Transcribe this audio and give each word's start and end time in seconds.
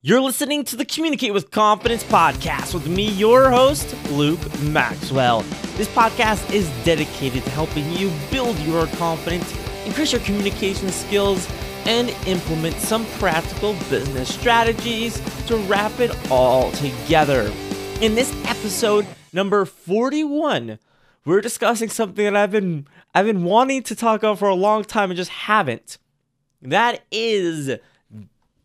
You're 0.00 0.20
listening 0.20 0.62
to 0.66 0.76
the 0.76 0.84
Communicate 0.84 1.34
with 1.34 1.50
Confidence 1.50 2.04
podcast 2.04 2.72
with 2.72 2.86
me, 2.86 3.10
your 3.10 3.50
host, 3.50 3.96
Luke 4.12 4.38
Maxwell. 4.60 5.40
This 5.76 5.88
podcast 5.88 6.54
is 6.54 6.70
dedicated 6.84 7.42
to 7.42 7.50
helping 7.50 7.90
you 7.94 8.12
build 8.30 8.56
your 8.60 8.86
confidence, 8.86 9.52
increase 9.86 10.12
your 10.12 10.20
communication 10.20 10.90
skills, 10.90 11.50
and 11.84 12.10
implement 12.28 12.76
some 12.76 13.06
practical 13.18 13.72
business 13.90 14.32
strategies 14.32 15.20
to 15.48 15.56
wrap 15.66 15.98
it 15.98 16.16
all 16.30 16.70
together. 16.70 17.52
In 18.00 18.14
this 18.14 18.32
episode 18.46 19.04
number 19.32 19.64
41, 19.64 20.78
we're 21.24 21.40
discussing 21.40 21.88
something 21.88 22.24
that 22.24 22.36
I've 22.36 22.52
been 22.52 22.86
I've 23.16 23.26
been 23.26 23.42
wanting 23.42 23.82
to 23.82 23.96
talk 23.96 24.20
about 24.20 24.38
for 24.38 24.46
a 24.46 24.54
long 24.54 24.84
time 24.84 25.10
and 25.10 25.16
just 25.16 25.30
haven't. 25.30 25.98
That 26.62 27.02
is 27.10 27.80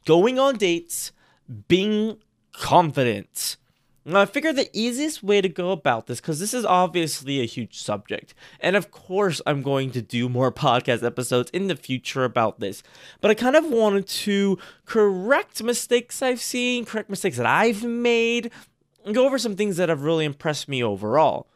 going 0.06 0.38
on 0.38 0.58
dates 0.58 1.12
being 1.68 2.18
confident. 2.54 3.58
Now, 4.06 4.20
I 4.20 4.26
figured 4.26 4.58
the 4.58 4.70
easiest 4.74 5.24
way 5.24 5.40
to 5.40 5.48
go 5.48 5.72
about 5.72 6.08
this, 6.08 6.20
because 6.20 6.42
this 6.42 6.54
is 6.54 6.66
obviously 6.66 7.40
a 7.40 7.46
huge 7.46 7.80
subject, 7.80 8.34
and 8.60 8.76
of 8.76 8.92
course, 8.92 9.42
I'm 9.46 9.62
going 9.62 9.92
to 9.92 10.02
do 10.02 10.28
more 10.28 10.52
podcast 10.52 11.04
episodes 11.04 11.50
in 11.52 11.68
the 11.68 11.76
future 11.78 12.26
about 12.26 12.60
this, 12.60 12.84
but 13.22 13.32
I 13.32 13.34
kind 13.34 13.56
of 13.56 13.66
wanted 13.66 14.08
to 14.08 14.58
correct 14.86 15.64
mistakes 15.64 16.22
I've 16.22 16.42
seen, 16.42 16.84
correct 16.84 17.10
mistakes 17.10 17.38
that 17.38 17.46
I've 17.46 17.86
made, 17.86 18.52
and 19.06 19.16
go 19.16 19.26
over 19.26 19.38
some 19.38 19.56
things 19.56 19.78
that 19.78 19.88
have 19.88 20.04
really 20.04 20.26
impressed 20.26 20.68
me 20.68 20.84
overall. 20.84 21.48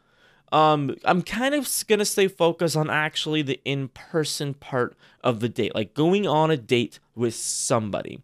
Um, 0.50 0.96
I'm 1.04 1.20
kind 1.20 1.54
of 1.54 1.68
gonna 1.86 2.06
stay 2.06 2.28
focused 2.28 2.76
on 2.76 2.88
actually 2.88 3.42
the 3.42 3.60
in 3.66 3.88
person 3.88 4.54
part 4.54 4.96
of 5.22 5.40
the 5.40 5.50
date, 5.50 5.74
like 5.74 5.92
going 5.92 6.26
on 6.26 6.50
a 6.50 6.56
date 6.56 6.98
with 7.14 7.34
somebody 7.34 8.22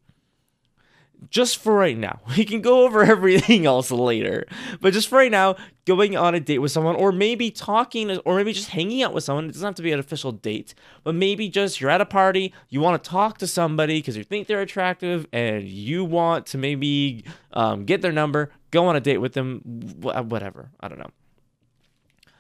just 1.31 1.59
for 1.59 1.75
right 1.75 1.97
now. 1.97 2.21
We 2.37 2.45
can 2.45 2.61
go 2.61 2.85
over 2.85 3.03
everything 3.15 3.67
else 3.67 3.91
later. 3.91 4.45
But 4.81 4.93
just 4.93 5.09
for 5.09 5.19
right 5.19 5.31
now, 5.31 5.57
going 5.85 6.17
on 6.17 6.35
a 6.35 6.41
date 6.41 6.59
with 6.59 6.73
someone, 6.73 6.97
or 6.97 7.13
maybe 7.13 7.51
talking, 7.51 8.19
or 8.19 8.37
maybe 8.37 8.53
just 8.53 8.71
hanging 8.71 9.03
out 9.03 9.15
with 9.15 9.25
someone. 9.25 9.45
It 9.45 9.53
doesn't 9.53 9.67
have 9.67 9.75
to 9.77 9.83
be 9.83 9.93
an 9.93 9.99
official 9.99 10.33
date, 10.33 10.75
but 11.03 11.15
maybe 11.15 11.49
just 11.49 11.81
you're 11.81 11.91
at 11.91 12.01
a 12.01 12.07
party, 12.07 12.53
you 12.69 12.81
want 12.81 13.03
to 13.03 13.11
talk 13.11 13.39
to 13.39 13.47
somebody 13.47 13.99
because 13.99 14.17
you 14.17 14.25
think 14.25 14.47
they're 14.47 14.61
attractive, 14.61 15.27
and 15.33 15.65
you 15.65 16.05
want 16.05 16.47
to 16.47 16.59
maybe 16.59 17.25
um, 17.53 17.85
get 17.85 18.03
their 18.03 18.13
number, 18.13 18.51
go 18.71 18.87
on 18.87 18.97
a 18.97 19.01
date 19.01 19.19
with 19.19 19.35
them, 19.35 19.61
whatever. 20.01 20.71
I 20.81 20.89
don't 20.89 20.99
know. 20.99 21.11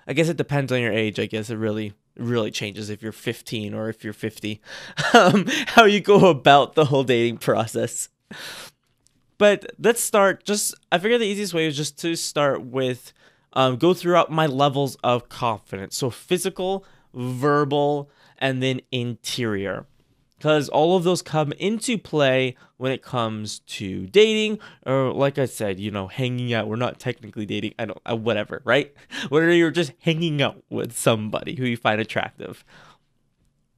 I 0.07 0.13
guess 0.13 0.29
it 0.29 0.37
depends 0.37 0.71
on 0.71 0.81
your 0.81 0.93
age. 0.93 1.19
I 1.19 1.27
guess 1.27 1.51
it 1.51 1.57
really 1.57 1.95
really 2.17 2.51
changes 2.51 2.91
if 2.91 3.03
you're 3.03 3.11
15 3.11 3.75
or 3.75 3.89
if 3.89 4.05
you're 4.05 4.13
50 4.13 4.61
um, 5.15 5.47
how 5.67 5.85
you 5.85 5.99
go 5.99 6.29
about 6.29 6.75
the 6.75 6.85
whole 6.85 7.03
dating 7.03 7.39
process 7.39 8.09
but 9.39 9.73
let's 9.79 10.01
start. 10.01 10.45
Just 10.45 10.75
I 10.93 10.99
figure 10.99 11.19
the 11.19 11.27
easiest 11.27 11.55
way 11.55 11.67
is 11.67 11.77
just 11.77 11.99
to 12.01 12.17
start 12.17 12.63
with 12.63 13.13
um, 13.55 13.77
go 13.77 13.95
throughout 13.95 14.31
my 14.31 14.47
levels 14.47 14.97
of 15.03 15.29
confidence. 15.29 15.97
So 15.97 16.11
physical, 16.11 16.85
verbal, 17.15 18.11
and 18.39 18.63
then 18.63 18.81
interior. 18.93 19.87
Because 20.37 20.69
all 20.69 20.97
of 20.97 21.05
those 21.05 21.23
come 21.23 21.53
into 21.53 21.97
play 21.97 22.57
when 22.77 22.93
it 22.93 23.03
comes 23.03 23.61
to 23.61 24.07
dating, 24.09 24.59
or 24.85 25.13
like 25.13 25.39
I 25.39 25.47
said, 25.47 25.81
you 25.81 25.91
know, 25.91 26.09
hanging 26.09 26.53
out. 26.53 26.69
We're 26.69 26.77
not 26.77 26.99
technically 26.99 27.47
dating. 27.47 27.75
I 27.79 27.87
don't, 27.87 28.01
uh, 28.05 28.17
whatever, 28.17 28.61
right? 28.65 28.93
Whether 29.31 29.53
you're 29.53 29.71
just 29.71 29.93
hanging 30.01 30.43
out 30.43 30.63
with 30.69 30.93
somebody 30.93 31.55
who 31.55 31.65
you 31.65 31.77
find 31.77 32.01
attractive. 32.01 32.65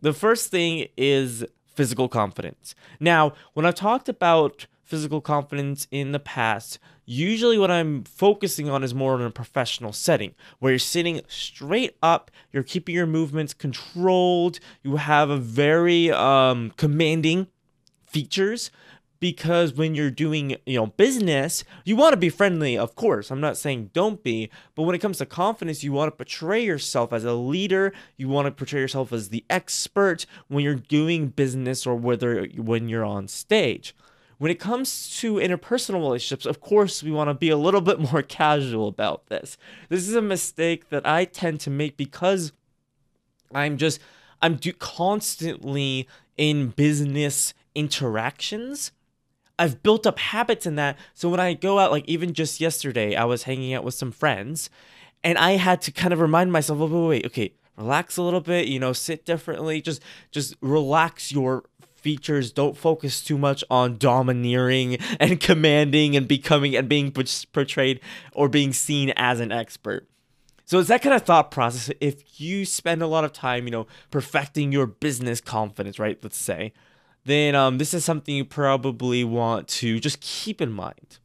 The 0.00 0.12
first 0.12 0.50
thing 0.50 0.88
is 0.96 1.44
physical 1.66 2.08
confidence. 2.08 2.74
Now, 2.98 3.34
when 3.52 3.64
I've 3.64 3.74
talked 3.74 4.08
about 4.08 4.66
physical 4.86 5.20
confidence 5.20 5.86
in 5.90 6.12
the 6.12 6.18
past, 6.18 6.78
usually 7.04 7.58
what 7.58 7.70
I'm 7.70 8.04
focusing 8.04 8.70
on 8.70 8.82
is 8.84 8.94
more 8.94 9.16
in 9.16 9.22
a 9.22 9.30
professional 9.30 9.92
setting 9.92 10.34
where 10.58 10.72
you're 10.72 10.78
sitting 10.78 11.20
straight 11.28 11.96
up, 12.02 12.30
you're 12.52 12.62
keeping 12.62 12.94
your 12.94 13.06
movements 13.06 13.52
controlled, 13.52 14.60
you 14.82 14.96
have 14.96 15.28
a 15.28 15.36
very 15.36 16.10
um, 16.12 16.72
commanding 16.76 17.48
features 18.06 18.70
because 19.18 19.72
when 19.72 19.94
you're 19.94 20.10
doing 20.10 20.56
you 20.66 20.76
know 20.76 20.86
business 20.86 21.64
you 21.84 21.96
want 21.96 22.12
to 22.12 22.16
be 22.18 22.28
friendly 22.28 22.76
of 22.76 22.94
course. 22.94 23.30
I'm 23.30 23.40
not 23.40 23.56
saying 23.56 23.90
don't 23.92 24.22
be 24.22 24.50
but 24.74 24.82
when 24.82 24.94
it 24.94 25.00
comes 25.00 25.18
to 25.18 25.26
confidence 25.26 25.82
you 25.82 25.92
want 25.92 26.12
to 26.12 26.16
portray 26.16 26.62
yourself 26.62 27.12
as 27.12 27.24
a 27.24 27.34
leader 27.34 27.92
you 28.16 28.28
want 28.28 28.46
to 28.46 28.52
portray 28.52 28.80
yourself 28.80 29.12
as 29.12 29.30
the 29.30 29.44
expert 29.48 30.26
when 30.48 30.64
you're 30.64 30.74
doing 30.74 31.28
business 31.28 31.86
or 31.86 31.94
whether 31.96 32.46
when 32.56 32.88
you're 32.88 33.04
on 33.04 33.28
stage 33.28 33.94
when 34.38 34.50
it 34.50 34.58
comes 34.58 35.18
to 35.20 35.34
interpersonal 35.34 36.00
relationships, 36.00 36.46
of 36.46 36.60
course, 36.60 37.02
we 37.02 37.10
want 37.10 37.28
to 37.28 37.34
be 37.34 37.48
a 37.48 37.56
little 37.56 37.80
bit 37.80 37.98
more 38.12 38.22
casual 38.22 38.88
about 38.88 39.26
this. 39.26 39.56
This 39.88 40.06
is 40.08 40.14
a 40.14 40.22
mistake 40.22 40.90
that 40.90 41.06
I 41.06 41.24
tend 41.24 41.60
to 41.60 41.70
make 41.70 41.96
because 41.96 42.52
I'm 43.52 43.76
just, 43.76 44.00
I'm 44.42 44.56
do- 44.56 44.72
constantly 44.72 46.08
in 46.36 46.68
business 46.68 47.54
interactions. 47.74 48.92
I've 49.58 49.82
built 49.82 50.06
up 50.06 50.18
habits 50.18 50.66
in 50.66 50.76
that. 50.76 50.98
So 51.14 51.30
when 51.30 51.40
I 51.40 51.54
go 51.54 51.78
out, 51.78 51.90
like 51.90 52.06
even 52.06 52.34
just 52.34 52.60
yesterday, 52.60 53.14
I 53.16 53.24
was 53.24 53.44
hanging 53.44 53.72
out 53.72 53.84
with 53.84 53.94
some 53.94 54.12
friends 54.12 54.68
and 55.24 55.38
I 55.38 55.52
had 55.52 55.80
to 55.82 55.92
kind 55.92 56.12
of 56.12 56.20
remind 56.20 56.52
myself, 56.52 56.78
oh, 56.80 56.86
wait, 56.86 57.08
wait, 57.08 57.26
okay, 57.26 57.52
relax 57.76 58.16
a 58.16 58.22
little 58.22 58.40
bit, 58.40 58.68
you 58.68 58.78
know, 58.78 58.92
sit 58.92 59.24
differently, 59.24 59.80
just 59.80 60.02
just 60.30 60.54
relax 60.60 61.32
your 61.32 61.64
features 62.06 62.52
don't 62.52 62.76
focus 62.76 63.20
too 63.20 63.36
much 63.36 63.64
on 63.68 63.98
domineering 63.98 64.96
and 65.18 65.40
commanding 65.40 66.14
and 66.14 66.28
becoming 66.28 66.76
and 66.76 66.88
being 66.88 67.10
portrayed 67.10 67.98
or 68.32 68.48
being 68.48 68.72
seen 68.72 69.12
as 69.16 69.40
an 69.40 69.50
expert. 69.50 70.06
So 70.66 70.78
it's 70.78 70.86
that 70.86 71.02
kind 71.02 71.16
of 71.16 71.22
thought 71.22 71.50
process. 71.50 71.92
If 72.00 72.40
you 72.40 72.64
spend 72.64 73.02
a 73.02 73.08
lot 73.08 73.24
of 73.24 73.32
time, 73.32 73.64
you 73.64 73.72
know, 73.72 73.88
perfecting 74.12 74.70
your 74.70 74.86
business 74.86 75.40
confidence, 75.40 75.98
right? 75.98 76.16
Let's 76.22 76.38
say, 76.38 76.72
then 77.24 77.56
um, 77.56 77.78
this 77.78 77.92
is 77.92 78.04
something 78.04 78.36
you 78.36 78.44
probably 78.44 79.24
want 79.24 79.66
to 79.80 79.98
just 79.98 80.20
keep 80.20 80.60
in 80.60 80.70
mind. 80.70 81.18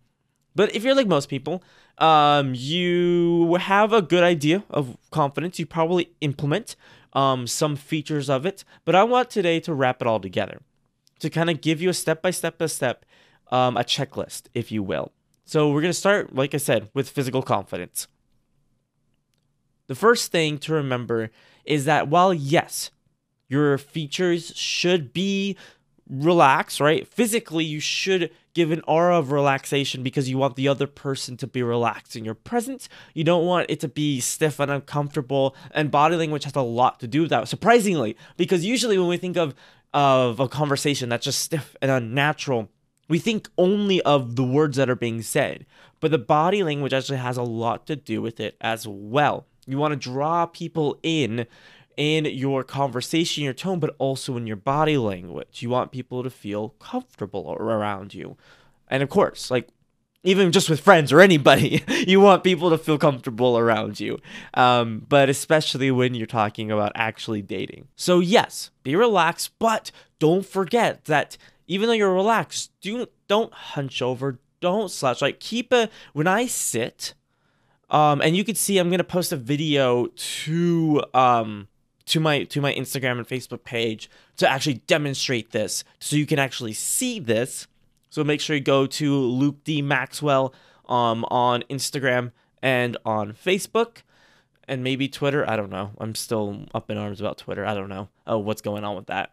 But 0.55 0.75
if 0.75 0.83
you're 0.83 0.95
like 0.95 1.07
most 1.07 1.29
people, 1.29 1.63
um, 1.99 2.53
you 2.55 3.53
have 3.59 3.93
a 3.93 4.01
good 4.01 4.23
idea 4.23 4.63
of 4.71 4.97
confidence. 5.11 5.59
You 5.59 5.67
probably 5.67 6.09
implement 6.21 6.75
um, 7.13 7.45
some 7.45 7.75
features 7.75 8.31
of 8.31 8.47
it. 8.47 8.63
But 8.83 8.95
I 8.95 9.03
want 9.03 9.29
today 9.29 9.59
to 9.59 9.75
wrap 9.75 10.01
it 10.01 10.07
all 10.07 10.19
together 10.19 10.61
to 11.21 11.29
kind 11.29 11.49
of 11.49 11.61
give 11.61 11.81
you 11.81 11.89
a 11.89 11.93
step 11.93 12.21
by 12.21 12.31
step 12.31 12.57
by 12.57 12.65
step, 12.65 13.05
um, 13.51 13.77
a 13.77 13.83
checklist, 13.83 14.43
if 14.53 14.71
you 14.71 14.83
will. 14.83 15.11
So 15.45 15.71
we're 15.71 15.81
to 15.81 15.93
start, 15.93 16.35
like 16.35 16.53
I 16.53 16.57
said, 16.57 16.89
with 16.93 17.09
physical 17.09 17.41
confidence. 17.41 18.07
The 19.87 19.95
first 19.95 20.31
thing 20.31 20.57
to 20.59 20.73
remember 20.73 21.31
is 21.65 21.85
that 21.85 22.07
while, 22.07 22.33
yes, 22.33 22.91
your 23.49 23.77
features 23.77 24.55
should 24.55 25.11
be 25.11 25.57
relaxed, 26.09 26.79
right? 26.79 27.07
Physically, 27.07 27.65
you 27.65 27.79
should 27.79 28.31
give 28.53 28.71
an 28.71 28.81
aura 28.87 29.17
of 29.17 29.31
relaxation 29.31 30.03
because 30.03 30.29
you 30.29 30.37
want 30.37 30.55
the 30.55 30.67
other 30.67 30.87
person 30.87 31.37
to 31.37 31.47
be 31.47 31.63
relaxed 31.63 32.15
in 32.15 32.25
your 32.25 32.35
presence. 32.35 32.89
You 33.13 33.23
don't 33.23 33.45
want 33.45 33.69
it 33.69 33.79
to 33.81 33.87
be 33.87 34.19
stiff 34.19 34.59
and 34.59 34.71
uncomfortable, 34.71 35.55
and 35.71 35.91
body 35.91 36.15
language 36.15 36.43
has 36.45 36.55
a 36.55 36.61
lot 36.61 36.99
to 37.01 37.07
do 37.07 37.21
with 37.21 37.29
that, 37.29 37.47
surprisingly, 37.47 38.17
because 38.37 38.65
usually 38.65 38.97
when 38.97 39.07
we 39.07 39.17
think 39.17 39.37
of 39.37 39.55
of 39.94 40.40
a 40.40 40.47
conversation 40.47 41.09
that's 41.09 41.25
just 41.25 41.41
stiff 41.41 41.75
and 41.81 41.91
unnatural, 41.91 42.69
we 43.09 43.19
think 43.19 43.50
only 43.57 44.02
of 44.03 44.35
the 44.35 44.44
words 44.44 44.78
that 44.78 44.90
are 44.90 44.96
being 44.96 45.22
said. 45.22 45.66
But 46.00 46.12
the 46.12 46.18
body 46.18 46.63
language 46.63 46.94
actually 46.94 47.18
has 47.18 47.38
a 47.38 47.44
lot 47.44 47.85
to 47.88 47.96
do 47.96 48.22
with 48.22 48.40
it 48.40 48.56
as 48.62 48.88
well. 48.88 49.46
You 49.68 49.78
want 49.78 49.91
to 49.91 50.09
draw 50.09 50.46
people 50.46 50.97
in 51.03 51.46
in 51.97 52.25
your 52.25 52.63
conversation, 52.63 53.44
your 53.44 53.53
tone, 53.53 53.79
but 53.79 53.96
also 54.00 54.38
in 54.38 54.47
your 54.47 54.56
body 54.56 54.97
language. 54.97 55.62
You 55.62 55.69
want 55.69 55.91
people 55.91 56.23
to 56.23 56.29
feel 56.29 56.69
comfortable 56.79 57.53
around 57.59 58.13
you. 58.13 58.38
And 58.88 59.03
of 59.03 59.09
course, 59.09 59.52
like 59.52 59.68
even 60.23 60.52
just 60.52 60.70
with 60.70 60.79
friends 60.79 61.12
or 61.12 61.22
anybody, 61.22 61.84
you 62.08 62.20
want 62.20 62.44
people 62.44 62.70
to 62.70 62.78
feel 62.78 62.97
comfortable 62.97 63.58
around 63.58 64.00
you. 64.00 64.20
Um, 64.53 65.06
but 65.08 65.29
especially 65.29 65.91
when 65.91 66.14
you're 66.14 66.28
talking 66.28 66.72
about 66.72 66.91
actually 66.96 67.41
dating. 67.41 67.88
So, 67.96 68.20
yes, 68.20 68.72
be 68.84 68.96
relaxed, 68.96 69.52
but 69.58 69.91
don't 70.20 70.46
forget 70.46 71.06
that 71.06 71.38
even 71.68 71.88
though 71.88 71.94
you're 71.94 72.14
relaxed, 72.14 72.72
do, 72.82 73.08
don't 73.28 73.53
hunch 73.53 74.02
over, 74.02 74.40
don't 74.59 74.91
slouch. 74.91 75.22
Like, 75.22 75.40
keep 75.40 75.73
a, 75.73 75.90
when 76.14 76.28
I 76.28 76.46
sit, 76.46 77.14
um, 77.90 78.22
and 78.22 78.38
you 78.38 78.44
can 78.44 78.56
see 78.56 78.78
I'm 78.78 78.91
to 78.91 79.03
post 79.03 79.32
a 79.32 79.38
video 79.38 80.08
to, 80.08 81.03
um, 81.14 81.68
to 82.06 82.20
my 82.20 82.44
to 82.44 82.62
my 82.62 82.73
Instagram 82.73 83.18
and 83.20 83.28
Facebook 83.28 83.64
page 83.64 84.09
to 84.38 84.50
actually 84.50 84.76
demonstrate 84.85 85.52
this 85.52 85.84
so 86.00 86.16
you 86.16 86.26
can 86.26 86.40
actually 86.40 86.73
see 86.73 87.20
this 87.20 87.68
so 88.11 88.23
make 88.25 88.41
sure 88.41 88.55
you 88.55 88.61
go 88.61 88.85
to 88.85 89.16
Luke 89.16 89.63
D 89.63 89.81
Maxwell 89.81 90.53
um, 90.87 91.25
on 91.31 91.63
Instagram 91.69 92.31
and 92.61 92.97
on 93.05 93.31
Facebook 93.34 94.03
and 94.67 94.84
maybe 94.84 95.08
Twitter. 95.08 95.49
I 95.49 95.55
don't 95.55 95.69
know. 95.69 95.91
I'm 95.97 96.13
still 96.13 96.66
up 96.75 96.91
in 96.91 96.97
arms 96.97 97.22
about 97.22 97.37
Twitter. 97.37 97.66
I 97.66 97.73
don't 97.73 97.90
know 97.90 98.09
oh, 98.28 98.37
what's 98.37 98.61
going 98.61 98.84
on 98.84 98.97
with 98.97 99.08
that. 99.08 99.31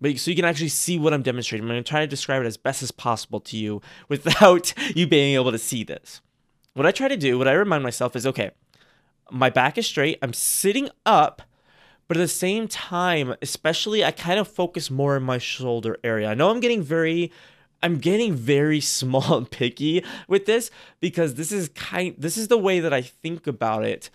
but 0.00 0.18
so 0.18 0.32
you 0.32 0.36
can 0.36 0.44
actually 0.44 0.68
see 0.68 0.98
what 0.98 1.14
I'm 1.14 1.22
demonstrating. 1.22 1.64
I'm 1.64 1.72
going 1.72 1.82
to 1.82 1.88
try 1.88 2.00
to 2.00 2.06
describe 2.08 2.42
it 2.42 2.46
as 2.46 2.56
best 2.56 2.82
as 2.82 2.90
possible 2.90 3.38
to 3.40 3.56
you 3.56 3.80
without 4.08 4.74
you 4.96 5.06
being 5.06 5.36
able 5.36 5.52
to 5.52 5.58
see 5.58 5.84
this. 5.84 6.20
What 6.74 6.86
I 6.86 6.90
try 6.90 7.06
to 7.06 7.16
do, 7.16 7.38
what 7.38 7.48
I 7.48 7.52
remind 7.52 7.84
myself 7.84 8.16
is 8.16 8.26
okay, 8.26 8.50
my 9.30 9.48
back 9.48 9.78
is 9.78 9.86
straight, 9.86 10.18
I'm 10.22 10.32
sitting 10.32 10.88
up, 11.06 11.42
but 12.08 12.16
at 12.16 12.20
the 12.20 12.28
same 12.28 12.66
time, 12.66 13.36
especially 13.42 14.04
I 14.04 14.10
kind 14.10 14.40
of 14.40 14.48
focus 14.48 14.90
more 14.90 15.16
in 15.16 15.22
my 15.22 15.38
shoulder 15.38 15.98
area. 16.02 16.28
I 16.28 16.34
know 16.34 16.50
I'm 16.50 16.60
getting 16.60 16.82
very 16.82 17.30
I'm 17.82 17.98
getting 17.98 18.34
very 18.34 18.80
small 18.98 19.36
and 19.36 19.50
picky 19.50 20.04
with 20.26 20.46
this 20.46 20.70
because 21.00 21.34
this 21.34 21.52
is 21.52 21.68
kind 21.70 22.14
this 22.18 22.36
is 22.36 22.48
the 22.48 22.58
way 22.58 22.80
that 22.80 22.92
I 22.92 23.02
think 23.02 23.46
about 23.46 23.84
it. 23.84 24.10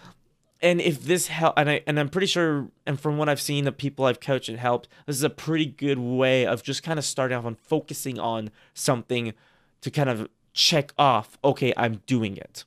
And 0.61 0.79
if 0.79 1.03
this 1.03 1.27
help 1.27 1.55
and 1.57 1.69
I 1.69 1.81
and 1.85 1.99
I'm 1.99 2.09
pretty 2.09 2.27
sure 2.27 2.69
and 2.85 2.99
from 2.99 3.17
what 3.17 3.27
I've 3.27 3.41
seen 3.41 3.65
the 3.65 3.71
people 3.71 4.05
I've 4.05 4.21
coached 4.21 4.49
and 4.49 4.59
helped, 4.59 4.87
this 5.05 5.17
is 5.17 5.23
a 5.23 5.29
pretty 5.29 5.65
good 5.65 5.99
way 5.99 6.45
of 6.45 6.63
just 6.63 6.83
kind 6.83 6.97
of 6.97 7.05
starting 7.05 7.37
off 7.37 7.45
on 7.45 7.55
focusing 7.55 8.19
on 8.19 8.49
something 8.73 9.33
to 9.81 9.91
kind 9.91 10.09
of 10.09 10.29
check 10.53 10.93
off, 10.97 11.37
okay, 11.43 11.73
I'm 11.75 12.01
doing 12.05 12.37
it. 12.37 12.63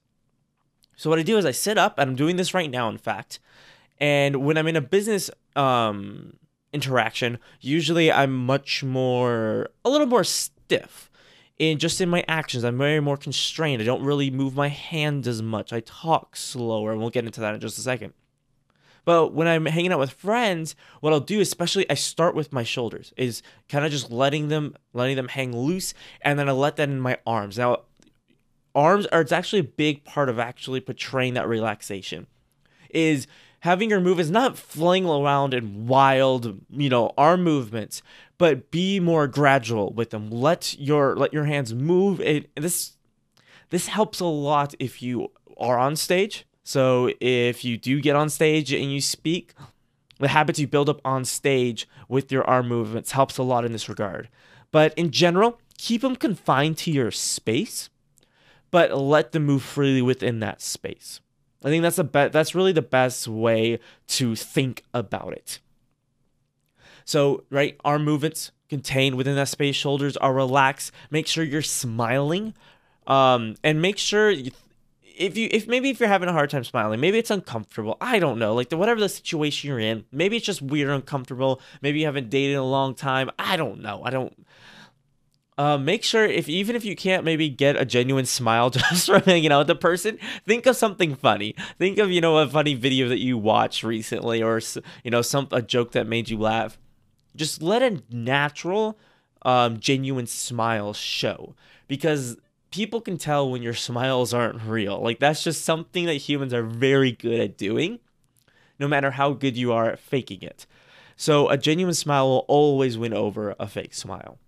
So 0.96 1.08
what 1.08 1.18
I 1.18 1.22
do 1.22 1.38
is 1.38 1.46
I 1.46 1.52
sit 1.52 1.78
up 1.78 1.98
and 1.98 2.10
I'm 2.10 2.16
doing 2.16 2.36
this 2.36 2.52
right 2.52 2.70
now 2.70 2.88
in 2.88 2.98
fact. 2.98 3.38
And 3.98 4.44
when 4.44 4.58
I'm 4.58 4.66
in 4.66 4.76
a 4.76 4.82
business 4.82 5.30
um 5.54 6.34
interaction, 6.74 7.38
usually 7.62 8.12
I'm 8.12 8.36
much 8.44 8.84
more 8.84 9.70
a 9.86 9.88
little 9.88 10.06
more 10.06 10.24
stiff 10.66 11.10
in 11.58 11.78
just 11.78 12.00
in 12.00 12.08
my 12.08 12.24
actions. 12.28 12.64
I'm 12.64 12.78
very 12.78 13.00
more 13.00 13.16
constrained. 13.16 13.80
I 13.80 13.84
don't 13.84 14.02
really 14.02 14.30
move 14.30 14.54
my 14.54 14.68
hand 14.68 15.26
as 15.26 15.40
much. 15.42 15.72
I 15.72 15.80
talk 15.80 16.36
slower, 16.36 16.92
and 16.92 17.00
we'll 17.00 17.10
get 17.10 17.24
into 17.24 17.40
that 17.40 17.54
in 17.54 17.60
just 17.60 17.78
a 17.78 17.82
second. 17.82 18.12
But 19.04 19.32
when 19.32 19.46
I'm 19.46 19.66
hanging 19.66 19.92
out 19.92 20.00
with 20.00 20.10
friends, 20.10 20.74
what 21.00 21.12
I'll 21.12 21.20
do, 21.20 21.40
especially 21.40 21.88
I 21.88 21.94
start 21.94 22.34
with 22.34 22.52
my 22.52 22.64
shoulders, 22.64 23.12
is 23.16 23.40
kind 23.68 23.84
of 23.84 23.92
just 23.92 24.10
letting 24.10 24.48
them 24.48 24.74
letting 24.92 25.16
them 25.16 25.28
hang 25.28 25.56
loose, 25.56 25.94
and 26.22 26.38
then 26.38 26.48
I 26.48 26.52
let 26.52 26.76
that 26.76 26.88
in 26.88 27.00
my 27.00 27.18
arms. 27.24 27.56
Now, 27.56 27.82
arms 28.74 29.06
are 29.06 29.20
it's 29.20 29.32
actually 29.32 29.60
a 29.60 29.64
big 29.64 30.04
part 30.04 30.28
of 30.28 30.38
actually 30.38 30.80
portraying 30.80 31.34
that 31.34 31.48
relaxation. 31.48 32.26
Is 32.90 33.26
having 33.60 33.90
your 33.90 34.00
move 34.00 34.20
is 34.20 34.30
not 34.30 34.58
fling 34.58 35.06
around 35.06 35.54
in 35.54 35.86
wild, 35.86 36.60
you 36.70 36.88
know, 36.88 37.12
arm 37.16 37.42
movements, 37.42 38.02
but 38.38 38.70
be 38.70 39.00
more 39.00 39.26
gradual 39.26 39.92
with 39.92 40.10
them. 40.10 40.30
Let 40.30 40.78
your 40.78 41.16
let 41.16 41.32
your 41.32 41.44
hands 41.44 41.74
move. 41.74 42.20
It 42.20 42.50
this 42.54 42.96
this 43.70 43.88
helps 43.88 44.20
a 44.20 44.26
lot 44.26 44.74
if 44.78 45.02
you 45.02 45.30
are 45.58 45.78
on 45.78 45.96
stage. 45.96 46.46
So 46.62 47.10
if 47.20 47.64
you 47.64 47.76
do 47.76 48.00
get 48.00 48.16
on 48.16 48.28
stage 48.28 48.72
and 48.72 48.92
you 48.92 49.00
speak, 49.00 49.54
the 50.18 50.28
habits 50.28 50.58
you 50.58 50.66
build 50.66 50.88
up 50.88 51.00
on 51.04 51.24
stage 51.24 51.88
with 52.08 52.32
your 52.32 52.44
arm 52.44 52.68
movements 52.68 53.12
helps 53.12 53.38
a 53.38 53.42
lot 53.42 53.64
in 53.64 53.72
this 53.72 53.88
regard. 53.88 54.28
But 54.72 54.94
in 54.94 55.10
general, 55.10 55.60
keep 55.78 56.02
them 56.02 56.16
confined 56.16 56.78
to 56.78 56.90
your 56.90 57.10
space, 57.10 57.90
but 58.70 58.96
let 58.96 59.32
them 59.32 59.44
move 59.46 59.62
freely 59.62 60.02
within 60.02 60.40
that 60.40 60.60
space. 60.60 61.20
I 61.64 61.68
think 61.68 61.82
that's 61.82 61.96
the 61.96 62.04
be- 62.04 62.28
that's 62.28 62.54
really 62.54 62.72
the 62.72 62.82
best 62.82 63.26
way 63.26 63.78
to 64.08 64.36
think 64.36 64.82
about 64.92 65.32
it. 65.32 65.58
So, 67.04 67.44
right, 67.50 67.76
arm 67.84 68.04
movements 68.04 68.50
contained 68.68 69.16
within 69.16 69.36
that 69.36 69.48
space, 69.48 69.76
shoulders 69.76 70.16
are 70.16 70.34
relaxed. 70.34 70.92
Make 71.10 71.26
sure 71.26 71.44
you're 71.44 71.62
smiling, 71.62 72.54
um, 73.06 73.54
and 73.62 73.80
make 73.80 73.96
sure 73.96 74.30
you, 74.30 74.50
if 75.16 75.36
you 75.36 75.48
if 75.50 75.66
maybe 75.66 75.88
if 75.88 76.00
you're 76.00 76.08
having 76.08 76.28
a 76.28 76.32
hard 76.32 76.50
time 76.50 76.64
smiling, 76.64 77.00
maybe 77.00 77.18
it's 77.18 77.30
uncomfortable. 77.30 77.96
I 78.00 78.18
don't 78.18 78.38
know, 78.38 78.54
like 78.54 78.68
the, 78.68 78.76
whatever 78.76 79.00
the 79.00 79.08
situation 79.08 79.68
you're 79.68 79.78
in, 79.78 80.04
maybe 80.12 80.36
it's 80.36 80.46
just 80.46 80.62
weird, 80.62 80.90
uncomfortable. 80.90 81.60
Maybe 81.80 82.00
you 82.00 82.06
haven't 82.06 82.28
dated 82.28 82.52
in 82.52 82.58
a 82.58 82.64
long 82.64 82.94
time. 82.94 83.30
I 83.38 83.56
don't 83.56 83.80
know. 83.80 84.02
I 84.04 84.10
don't. 84.10 84.46
Uh, 85.58 85.78
make 85.78 86.04
sure 86.04 86.24
if 86.26 86.50
even 86.50 86.76
if 86.76 86.84
you 86.84 86.94
can't 86.94 87.24
maybe 87.24 87.48
get 87.48 87.76
a 87.76 87.84
genuine 87.86 88.26
smile 88.26 88.68
just 88.70 89.06
from 89.06 89.22
hanging 89.22 89.50
out 89.50 89.60
with 89.60 89.66
the 89.68 89.74
person, 89.74 90.18
think 90.46 90.66
of 90.66 90.76
something 90.76 91.14
funny. 91.14 91.54
Think 91.78 91.98
of 91.98 92.10
you 92.10 92.20
know 92.20 92.38
a 92.38 92.48
funny 92.48 92.74
video 92.74 93.08
that 93.08 93.20
you 93.20 93.38
watched 93.38 93.82
recently, 93.82 94.42
or 94.42 94.60
you 95.02 95.10
know 95.10 95.22
some 95.22 95.48
a 95.50 95.62
joke 95.62 95.92
that 95.92 96.06
made 96.06 96.28
you 96.28 96.38
laugh. 96.38 96.78
Just 97.34 97.62
let 97.62 97.82
a 97.82 98.02
natural, 98.10 98.98
um, 99.42 99.78
genuine 99.80 100.26
smile 100.26 100.92
show 100.92 101.54
because 101.88 102.36
people 102.70 103.00
can 103.00 103.16
tell 103.16 103.50
when 103.50 103.62
your 103.62 103.74
smiles 103.74 104.34
aren't 104.34 104.62
real. 104.62 105.00
Like 105.00 105.20
that's 105.20 105.42
just 105.42 105.64
something 105.64 106.04
that 106.04 106.14
humans 106.14 106.52
are 106.52 106.62
very 106.62 107.12
good 107.12 107.40
at 107.40 107.56
doing, 107.56 108.00
no 108.78 108.88
matter 108.88 109.12
how 109.12 109.32
good 109.32 109.56
you 109.56 109.72
are 109.72 109.90
at 109.90 109.98
faking 109.98 110.42
it. 110.42 110.66
So 111.16 111.48
a 111.48 111.56
genuine 111.56 111.94
smile 111.94 112.28
will 112.28 112.44
always 112.46 112.98
win 112.98 113.14
over 113.14 113.54
a 113.58 113.66
fake 113.66 113.94
smile. 113.94 114.38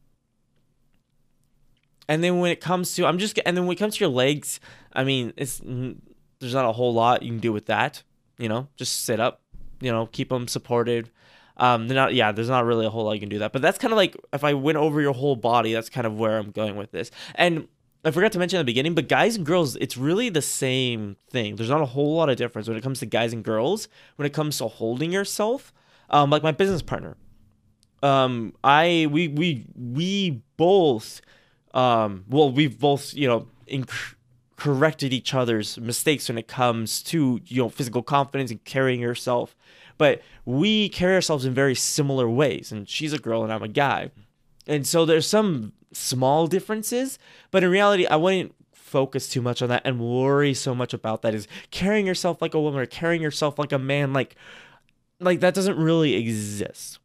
And 2.09 2.25
then 2.25 2.41
when 2.41 2.51
it 2.51 2.61
comes 2.61 2.95
to, 2.95 3.07
I'm 3.07 3.19
just, 3.19 3.39
and 3.45 3.57
then 3.57 3.67
when 3.67 3.77
it 3.77 3.79
comes 3.79 3.97
to 3.97 4.05
your 4.05 4.13
legs, 4.13 4.61
I 4.93 5.05
mean, 5.05 5.33
it's 5.37 5.61
there's 6.41 6.55
not 6.55 6.65
a 6.65 6.73
whole 6.73 6.95
lot 6.95 7.23
you 7.23 7.31
can 7.31 7.41
do 7.41 7.53
with 7.53 7.67
that. 7.67 8.03
You 8.39 8.49
know, 8.49 8.69
just 8.77 9.05
sit 9.05 9.21
up. 9.21 9.43
You 9.81 9.93
know, 9.93 10.07
keep 10.07 10.31
them 10.31 10.49
supported. 10.49 11.11
Um, 11.57 11.89
they're 11.89 11.95
not, 11.95 12.15
yeah, 12.15 12.33
there's 12.33 12.49
not 12.49 12.65
really 12.65 12.87
a 12.87 12.91
whole 12.91 13.05
lot 13.05 13.13
you 13.13 13.21
can 13.21 13.29
do 13.29 13.41
that. 13.41 13.53
But 13.53 13.63
that's 13.63 13.79
kind 13.79 13.93
of 13.93 13.97
like 13.97 14.17
if 14.33 14.45
I 14.45 14.55
went 14.55 14.79
over 14.79 15.01
your 15.01 15.13
whole 15.13 15.37
body, 15.37 15.73
that's 15.73 15.89
kind 15.89 16.07
of 16.07 16.19
where 16.19 16.39
I'm 16.39 16.51
going 16.51 16.77
with 16.77 16.91
this. 16.93 17.11
And 17.35 17.69
I 18.05 18.11
forgot 18.11 18.33
to 18.33 18.39
mention 18.39 18.59
at 18.59 18.63
the 18.63 18.67
beginning, 18.73 18.95
but 18.95 19.09
guys 19.09 19.37
and 19.37 19.45
girls, 19.45 19.77
it's 19.77 19.97
really 19.97 20.29
the 20.29 20.43
same 20.43 21.17
thing. 21.31 21.57
There's 21.57 21.69
not 21.69 21.81
a 21.81 21.87
whole 21.87 22.17
lot 22.17 22.29
of 22.29 22.37
difference 22.37 22.69
when 22.69 22.77
it 22.77 22.83
comes 22.83 23.01
to 23.01 23.07
guys 23.07 23.33
and 23.33 23.45
girls. 23.45 23.89
When 24.17 24.27
it 24.27 24.33
comes 24.33 24.59
to 24.59 24.69
holding 24.69 25.13
yourself, 25.13 25.73
um, 26.11 26.31
like 26.31 26.43
my 26.43 26.53
business 26.53 26.83
partner, 26.83 27.17
um, 28.03 28.55
I 28.63 29.09
we 29.11 29.29
we 29.29 29.67
we 29.77 30.43
both 30.57 31.21
um, 31.79 32.25
well, 32.29 32.51
we've 32.51 32.77
both, 32.79 33.15
you 33.15 33.29
know, 33.29 33.47
inc- 33.69 34.15
corrected 34.57 35.13
each 35.13 35.33
other's 35.33 35.79
mistakes 35.79 36.29
when 36.29 36.37
it 36.37 36.49
comes 36.49 37.03
to, 37.05 37.41
you 37.47 37.63
know, 37.63 37.69
physical 37.69 38.03
confidence 38.03 38.51
and 38.51 38.65
carrying 38.65 39.01
yourself. 39.01 39.55
But 39.97 40.21
we 40.45 40.89
carry 40.89 41.15
ourselves 41.15 41.45
in 41.45 41.55
very 41.55 41.77
similar 41.77 42.29
ways. 42.29 42.73
And 42.73 42.89
she's 42.89 43.13
a 43.13 43.19
girl 43.19 43.45
and 43.45 43.53
I'm 43.53 43.63
a 43.63 43.69
guy. 43.69 44.11
And 44.67 44.87
so 44.89 45.07
there's 45.07 45.27
some 45.27 45.73
small 45.93 46.49
differences, 46.49 47.17
but 47.53 47.63
in 47.63 47.71
reality, 47.71 48.07
I 48.07 48.17
wouldn't 48.17 48.55
focus 48.73 49.29
too 49.29 49.41
much 49.41 49.63
on 49.63 49.69
that 49.69 49.83
and 49.85 50.01
worry 50.01 50.55
so 50.55 50.75
much 50.75 50.93
about 50.93 51.23
that 51.23 51.35
is 51.35 51.47
carrying 51.71 52.07
yourself 52.07 52.43
like 52.43 52.55
a 52.55 52.61
woman 52.61 52.81
or 52.81 52.87
carrying 52.87 53.23
yourself 53.23 53.59
like 53.59 53.71
a 53.71 53.79
man 53.79 54.15
like 54.15 54.35
like 55.21 55.41
that 55.41 55.53
doesn't 55.53 55.77
really 55.77 56.15
exist 56.15 56.99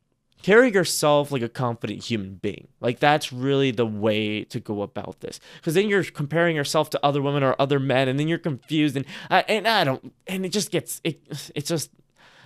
carry 0.43 0.71
yourself 0.71 1.31
like 1.31 1.41
a 1.41 1.49
confident 1.49 2.03
human 2.03 2.35
being. 2.35 2.67
Like 2.79 2.99
that's 2.99 3.33
really 3.33 3.71
the 3.71 3.85
way 3.85 4.43
to 4.43 4.59
go 4.59 4.83
about 4.83 5.21
this. 5.21 5.39
Because 5.55 5.73
then 5.73 5.89
you're 5.89 6.03
comparing 6.03 6.55
yourself 6.55 6.91
to 6.91 7.03
other 7.03 7.21
women 7.21 7.41
or 7.41 7.55
other 7.57 7.79
men, 7.79 8.07
and 8.07 8.19
then 8.19 8.27
you're 8.27 8.37
confused, 8.37 8.95
and 8.95 9.05
I, 9.31 9.43
and 9.47 9.67
I 9.67 9.83
don't, 9.83 10.13
and 10.27 10.45
it 10.45 10.49
just 10.49 10.69
gets 10.69 11.01
it. 11.03 11.21
It 11.55 11.65
just 11.65 11.89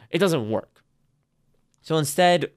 it 0.10 0.20
doesn't 0.20 0.50
work. 0.50 0.84
So 1.82 1.98
instead, 1.98 2.51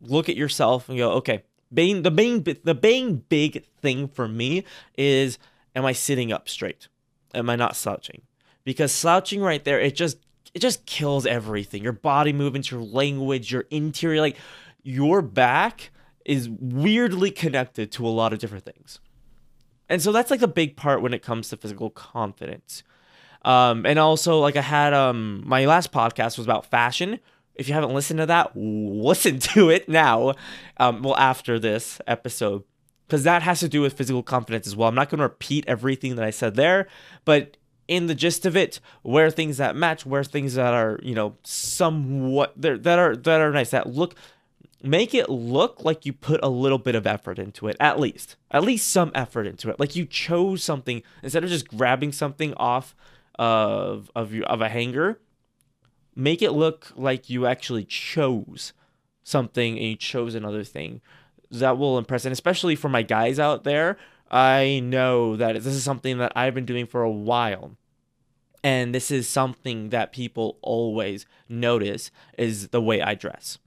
look 0.00 0.28
at 0.28 0.36
yourself 0.36 0.88
and 0.88 0.96
go, 0.96 1.12
okay. 1.12 1.42
Being 1.74 2.02
the 2.02 2.10
main 2.10 2.42
the 2.42 2.78
main 2.82 3.16
big 3.16 3.64
thing 3.80 4.06
for 4.06 4.28
me 4.28 4.64
is, 4.98 5.38
am 5.74 5.86
I 5.86 5.92
sitting 5.92 6.30
up 6.30 6.46
straight? 6.46 6.88
Am 7.34 7.48
I 7.48 7.56
not 7.56 7.76
slouching? 7.76 8.22
Because 8.62 8.92
slouching 8.92 9.40
right 9.40 9.64
there, 9.64 9.80
it 9.80 9.96
just 9.96 10.18
it 10.54 10.60
just 10.60 10.84
kills 10.86 11.26
everything. 11.26 11.82
Your 11.82 11.92
body 11.92 12.32
movements, 12.32 12.70
your 12.70 12.82
language, 12.82 13.52
your 13.52 13.64
interior, 13.70 14.20
like 14.20 14.36
your 14.82 15.22
back 15.22 15.90
is 16.24 16.48
weirdly 16.48 17.30
connected 17.30 17.90
to 17.92 18.06
a 18.06 18.10
lot 18.10 18.32
of 18.32 18.38
different 18.38 18.64
things. 18.64 19.00
And 19.88 20.00
so 20.00 20.12
that's 20.12 20.30
like 20.30 20.40
the 20.40 20.48
big 20.48 20.76
part 20.76 21.02
when 21.02 21.14
it 21.14 21.22
comes 21.22 21.48
to 21.48 21.56
physical 21.56 21.90
confidence. 21.90 22.82
Um, 23.44 23.84
and 23.86 23.98
also 23.98 24.38
like 24.38 24.56
I 24.56 24.62
had 24.62 24.94
um 24.94 25.42
my 25.44 25.64
last 25.66 25.92
podcast 25.92 26.38
was 26.38 26.46
about 26.46 26.66
fashion. 26.66 27.18
If 27.54 27.68
you 27.68 27.74
haven't 27.74 27.92
listened 27.92 28.18
to 28.18 28.26
that, 28.26 28.52
listen 28.54 29.38
to 29.54 29.70
it 29.70 29.88
now. 29.88 30.34
Um, 30.76 31.02
well 31.02 31.16
after 31.16 31.58
this 31.58 32.00
episode 32.06 32.64
because 33.06 33.24
that 33.24 33.42
has 33.42 33.60
to 33.60 33.68
do 33.68 33.82
with 33.82 33.92
physical 33.92 34.22
confidence 34.22 34.66
as 34.66 34.74
well. 34.74 34.88
I'm 34.88 34.94
not 34.94 35.10
going 35.10 35.18
to 35.18 35.24
repeat 35.24 35.66
everything 35.68 36.16
that 36.16 36.24
I 36.24 36.30
said 36.30 36.54
there, 36.54 36.88
but 37.26 37.58
in 37.88 38.06
the 38.06 38.14
gist 38.14 38.46
of 38.46 38.56
it, 38.56 38.80
wear 39.02 39.30
things 39.30 39.56
that 39.56 39.76
match, 39.76 40.06
wear 40.06 40.24
things 40.24 40.54
that 40.54 40.72
are, 40.74 40.98
you 41.02 41.14
know, 41.14 41.36
somewhat 41.42 42.52
that 42.60 42.86
are 42.86 43.16
that 43.16 43.40
are 43.40 43.52
nice, 43.52 43.70
that 43.70 43.88
look 43.88 44.14
make 44.82 45.14
it 45.14 45.28
look 45.28 45.84
like 45.84 46.04
you 46.04 46.12
put 46.12 46.40
a 46.42 46.48
little 46.48 46.78
bit 46.78 46.94
of 46.94 47.06
effort 47.06 47.38
into 47.38 47.68
it 47.68 47.76
at 47.78 48.00
least. 48.00 48.36
At 48.50 48.64
least 48.64 48.90
some 48.90 49.12
effort 49.14 49.46
into 49.46 49.70
it. 49.70 49.78
Like 49.78 49.96
you 49.96 50.04
chose 50.04 50.62
something 50.62 51.02
instead 51.22 51.44
of 51.44 51.50
just 51.50 51.68
grabbing 51.68 52.12
something 52.12 52.54
off 52.54 52.94
of 53.38 54.10
of 54.14 54.32
your 54.32 54.44
of 54.46 54.60
a 54.60 54.68
hanger 54.68 55.18
make 56.14 56.42
it 56.42 56.52
look 56.52 56.92
like 56.96 57.30
you 57.30 57.46
actually 57.46 57.84
chose 57.84 58.72
something 59.22 59.78
and 59.78 59.86
you 59.86 59.96
chose 59.96 60.34
another 60.34 60.64
thing 60.64 61.00
that 61.50 61.78
will 61.78 61.98
impress. 61.98 62.24
And 62.24 62.32
especially 62.32 62.76
for 62.76 62.88
my 62.88 63.02
guys 63.02 63.38
out 63.38 63.64
there 63.64 63.96
I 64.32 64.80
know 64.82 65.36
that 65.36 65.54
this 65.54 65.66
is 65.74 65.84
something 65.84 66.18
that 66.18 66.32
I've 66.34 66.54
been 66.54 66.64
doing 66.64 66.86
for 66.86 67.02
a 67.02 67.10
while. 67.10 67.76
And 68.64 68.94
this 68.94 69.10
is 69.10 69.28
something 69.28 69.90
that 69.90 70.12
people 70.12 70.58
always 70.62 71.26
notice 71.48 72.10
is 72.38 72.68
the 72.68 72.80
way 72.80 73.02
I 73.02 73.14
dress. 73.14 73.58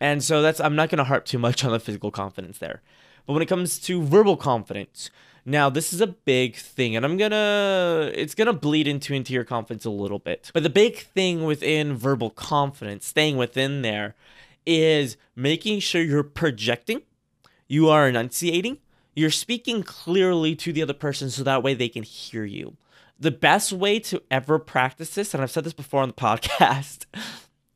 And 0.00 0.22
so 0.22 0.42
that's 0.42 0.60
I'm 0.60 0.76
not 0.76 0.90
going 0.90 0.98
to 0.98 1.04
harp 1.04 1.24
too 1.24 1.38
much 1.38 1.64
on 1.64 1.72
the 1.72 1.80
physical 1.80 2.10
confidence 2.10 2.58
there. 2.58 2.82
But 3.26 3.32
when 3.32 3.42
it 3.42 3.46
comes 3.46 3.78
to 3.80 4.02
verbal 4.02 4.36
confidence, 4.36 5.10
now 5.44 5.70
this 5.70 5.92
is 5.92 6.00
a 6.00 6.06
big 6.06 6.56
thing 6.56 6.94
and 6.94 7.04
I'm 7.04 7.16
going 7.16 7.30
to 7.30 8.12
it's 8.14 8.34
going 8.34 8.46
to 8.46 8.52
bleed 8.52 8.86
into 8.86 9.14
interior 9.14 9.44
confidence 9.44 9.84
a 9.84 9.90
little 9.90 10.18
bit. 10.18 10.50
But 10.52 10.62
the 10.62 10.70
big 10.70 10.98
thing 10.98 11.44
within 11.44 11.96
verbal 11.96 12.30
confidence, 12.30 13.06
staying 13.06 13.36
within 13.36 13.82
there 13.82 14.14
is 14.66 15.16
making 15.34 15.80
sure 15.80 16.02
you're 16.02 16.22
projecting, 16.22 17.02
you 17.66 17.88
are 17.88 18.08
enunciating, 18.08 18.78
you're 19.18 19.30
speaking 19.30 19.82
clearly 19.82 20.54
to 20.54 20.72
the 20.72 20.82
other 20.82 20.92
person 20.92 21.28
so 21.28 21.42
that 21.42 21.62
way 21.62 21.74
they 21.74 21.88
can 21.88 22.04
hear 22.04 22.44
you. 22.44 22.76
The 23.18 23.32
best 23.32 23.72
way 23.72 23.98
to 24.00 24.22
ever 24.30 24.60
practice 24.60 25.10
this, 25.10 25.34
and 25.34 25.42
I've 25.42 25.50
said 25.50 25.64
this 25.64 25.72
before 25.72 26.02
on 26.02 26.08
the 26.08 26.14
podcast, 26.14 27.06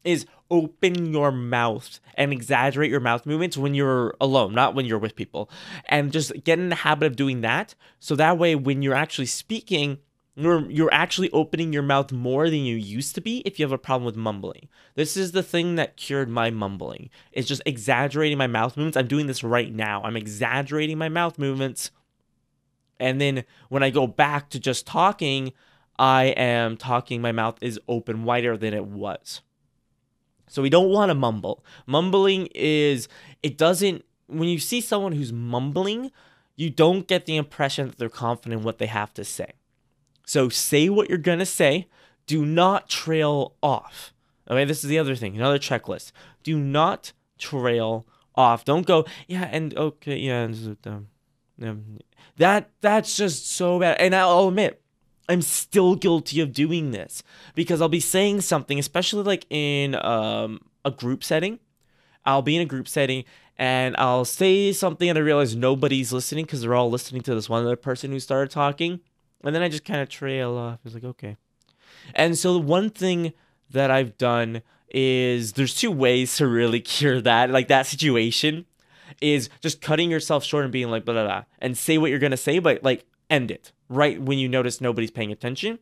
is 0.05 0.25
open 0.53 1.13
your 1.13 1.33
mouth 1.33 1.99
and 2.15 2.33
exaggerate 2.33 2.91
your 2.91 3.01
mouth 3.01 3.27
movements 3.27 3.57
when 3.57 3.75
you're 3.75 4.15
alone, 4.21 4.55
not 4.55 4.77
when 4.77 4.87
you're 4.87 4.99
with 4.99 5.17
people. 5.17 5.51
And 5.87 6.13
just 6.13 6.33
get 6.45 6.61
in 6.61 6.69
the 6.69 6.77
habit 6.77 7.07
of 7.07 7.17
doing 7.17 7.41
that. 7.41 7.75
So 7.99 8.15
that 8.17 8.39
way, 8.39 8.55
when 8.55 8.83
you're 8.83 8.95
actually 8.95 9.27
speaking, 9.27 9.99
you're, 10.35 10.71
you're 10.71 10.93
actually 10.93 11.31
opening 11.31 11.73
your 11.73 11.83
mouth 11.83 12.11
more 12.11 12.49
than 12.49 12.61
you 12.61 12.77
used 12.77 13.15
to 13.15 13.21
be 13.21 13.39
if 13.41 13.59
you 13.59 13.65
have 13.65 13.73
a 13.73 13.79
problem 13.79 14.05
with 14.05 14.17
mumbling. 14.17 14.69
This 14.95 15.17
is 15.17 15.33
the 15.33 15.43
thing 15.43 15.77
that 15.77 15.97
cured 15.97 16.29
my 16.29 16.51
mumbling. 16.51 17.11
It's 17.33 17.49
just 17.49 17.63
exaggerating 17.67 18.39
my 18.39 18.47
mouth 18.47 18.77
movements. 18.77 18.97
I'm 18.97 19.09
doing 19.09 19.27
this 19.27 19.45
right 19.45 19.73
now. 19.73 20.03
I'm 20.03 20.17
exaggerating 20.17 20.97
my 20.97 21.09
mouth 21.09 21.39
movements. 21.39 21.91
And 22.99 23.21
then 23.21 23.45
when 23.69 23.83
I 23.83 23.91
go 23.91 24.07
back 24.07 24.49
to 24.51 24.61
just 24.61 24.87
talking, 24.87 25.53
I 25.99 26.27
am 26.27 26.77
talking, 26.77 27.21
my 27.21 27.33
mouth 27.33 27.59
is 27.61 27.79
open 27.87 28.25
wider 28.25 28.57
than 28.57 28.73
it 28.73 28.87
was. 28.87 29.43
So 30.49 30.63
we 30.63 30.71
don't 30.71 30.91
want 30.91 31.11
to 31.11 31.15
mumble. 31.15 31.65
Mumbling 31.87 32.49
is, 32.55 33.09
it 33.43 33.59
doesn't, 33.59 34.05
when 34.29 34.49
you 34.49 34.59
see 34.59 34.81
someone 34.81 35.13
who's 35.13 35.33
mumbling, 35.33 36.11
you 36.57 36.71
don't 36.71 37.07
get 37.07 37.27
the 37.27 37.37
impression 37.37 37.89
that 37.89 37.99
they're 37.99 38.09
confident 38.09 38.61
in 38.61 38.65
what 38.65 38.79
they 38.79 38.87
have 38.87 39.13
to 39.15 39.25
say. 39.25 39.53
So 40.33 40.49
say 40.49 40.89
what 40.89 41.11
you're 41.11 41.19
going 41.19 41.41
to 41.41 41.45
say. 41.45 41.89
Do 42.27 42.47
not 42.47 42.89
trail 42.89 43.55
off. 43.63 44.15
Okay, 44.49 44.65
this 44.65 44.83
is 44.83 44.89
the 44.89 44.99
other 44.99 45.15
thing, 45.15 45.37
another 45.37 45.59
checklist. 45.59 46.11
Do 46.43 46.59
not 46.59 47.13
trail 47.37 48.07
off. 48.35 48.65
Don't 48.65 48.87
go, 48.87 49.05
yeah, 49.29 49.51
and 49.53 49.77
okay, 49.77 50.17
yeah, 50.17 50.45
um, 50.87 51.09
um, 51.61 51.99
that 52.39 52.71
that's 52.81 53.15
just 53.15 53.51
so 53.51 53.79
bad. 53.79 53.99
And 54.01 54.15
I'll 54.15 54.49
admit, 54.49 54.81
I'm 55.29 55.43
still 55.43 55.97
guilty 55.97 56.41
of 56.41 56.55
doing 56.55 56.93
this 56.93 57.23
because 57.55 57.83
I'll 57.83 57.91
be 57.91 58.01
saying 58.01 58.41
something, 58.41 58.79
especially 58.79 59.25
like 59.25 59.45
in 59.51 59.95
um, 59.97 60.61
a 60.83 60.91
group 60.91 61.23
setting. 61.23 61.59
I'll 62.25 62.41
be 62.41 62.57
in 62.57 62.63
a 62.63 62.65
group 62.65 62.89
setting 62.89 63.25
and 63.59 63.95
I'll 63.99 64.25
say 64.25 64.73
something 64.73 65.11
and 65.11 65.19
I 65.19 65.21
realize 65.21 65.55
nobody's 65.55 66.11
listening 66.11 66.47
because 66.47 66.63
they're 66.63 66.75
all 66.75 66.91
listening 66.91 67.21
to 67.23 67.35
this 67.35 67.51
one 67.51 67.67
other 67.67 67.77
person 67.77 68.13
who 68.13 68.19
started 68.19 68.51
talking. 68.51 69.01
And 69.45 69.55
then 69.55 69.63
I 69.63 69.69
just 69.69 69.85
kind 69.85 70.01
of 70.01 70.09
trail 70.09 70.57
off. 70.57 70.79
It's 70.85 70.95
like, 70.95 71.05
okay. 71.05 71.37
And 72.15 72.39
so 72.39 72.55
the 72.55 72.61
one 72.61 72.91
thing 72.91 73.33
that 73.71 73.91
I've 73.91 74.17
done 74.19 74.63
is 74.89 75.55
there's 75.55 75.75
two 75.75 75.91
ways 75.91 76.37
to 76.37 76.47
really 76.47 76.81
cure 76.95 77.21
that, 77.21 77.51
like 77.51 77.69
that 77.69 77.87
situation 77.87 78.67
is 79.21 79.51
just 79.61 79.81
cutting 79.81 80.11
yourself 80.11 80.45
short 80.45 80.65
and 80.65 80.73
being 80.73 80.91
like 80.91 81.05
blah 81.05 81.15
blah 81.15 81.25
blah 81.25 81.45
and 81.59 81.77
say 81.77 81.99
what 81.99 82.11
you're 82.11 82.19
gonna 82.19 82.37
say, 82.37 82.59
but 82.59 82.83
like 82.83 83.05
end 83.29 83.51
it 83.51 83.73
right 83.89 84.21
when 84.21 84.39
you 84.39 84.49
notice 84.49 84.81
nobody's 84.81 85.11
paying 85.11 85.33
attention. 85.33 85.79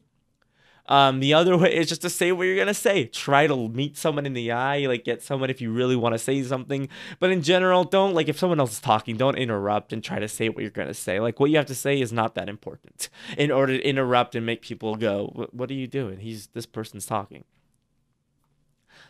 Um, 0.87 1.21
the 1.21 1.35
other 1.35 1.57
way 1.59 1.75
is 1.75 1.89
just 1.89 2.03
to 2.03 2.11
say 2.11 2.33
what 2.33 2.45
you're 2.45 2.57
gonna 2.57 2.75
say. 2.75 3.07
Try 3.07 3.47
to 3.47 3.69
meet 3.69 3.97
someone 3.97 4.27
in 4.27 4.33
the 4.33 4.53
eye, 4.53 4.87
like 4.87 5.05
get 5.05 5.23
someone 5.23 5.51
if 5.51 5.61
you 5.61 5.73
really 5.73 5.97
want 5.97 6.15
to 6.15 6.19
say 6.19 6.43
something. 6.43 6.89
But 7.19 7.31
in 7.31 7.43
general, 7.43 7.85
don't 7.85 8.15
like 8.15 8.29
if 8.29 8.39
someone 8.39 8.61
else 8.61 8.73
is 8.73 8.81
talking, 8.81 9.17
don't 9.17 9.37
interrupt 9.37 9.93
and 9.93 10.03
try 10.03 10.19
to 10.19 10.29
say 10.29 10.49
what 10.49 10.63
you're 10.63 10.71
gonna 10.71 10.95
say. 10.95 11.21
Like 11.21 11.41
what 11.41 11.51
you 11.51 11.57
have 11.57 11.67
to 11.67 11.75
say 11.75 12.01
is 12.01 12.13
not 12.13 12.35
that 12.35 12.49
important. 12.49 13.09
In 13.39 13.51
order 13.51 13.77
to 13.77 13.85
interrupt 13.85 14.35
and 14.35 14.45
make 14.45 14.63
people 14.63 14.97
go, 14.97 15.49
"What 15.53 15.71
are 15.71 15.75
you 15.75 15.87
doing? 15.87 16.19
He's 16.19 16.49
this 16.49 16.67
person's 16.67 17.07
talking." 17.07 17.45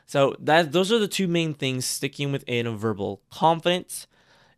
So 0.06 0.34
that 0.40 0.72
those 0.72 0.90
are 0.90 0.98
the 0.98 1.06
two 1.06 1.28
main 1.28 1.54
things 1.54 1.84
sticking 1.84 2.32
within 2.32 2.66
a 2.66 2.72
verbal 2.72 3.22
confidence 3.30 4.08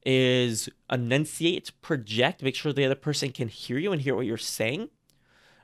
is 0.04 0.69
enunciate, 0.90 1.73
project, 1.81 2.42
make 2.42 2.54
sure 2.54 2.73
the 2.73 2.85
other 2.85 2.95
person 2.95 3.31
can 3.33 3.49
hear 3.49 3.78
you 3.78 3.92
and 3.92 4.00
hear 4.02 4.14
what 4.14 4.26
you're 4.26 4.37
saying. 4.38 4.88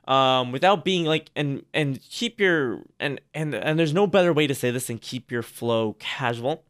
Um, 0.09 0.51
without 0.51 0.83
being 0.83 1.05
like 1.05 1.29
and 1.35 1.63
and 1.71 2.01
keep 2.01 2.39
your 2.39 2.81
and 2.99 3.21
and 3.35 3.53
and 3.53 3.77
there's 3.77 3.93
no 3.93 4.07
better 4.07 4.33
way 4.33 4.47
to 4.47 4.55
say 4.55 4.71
this 4.71 4.87
than 4.87 4.97
keep 4.97 5.31
your 5.31 5.43
flow 5.43 5.95
casual. 5.99 6.63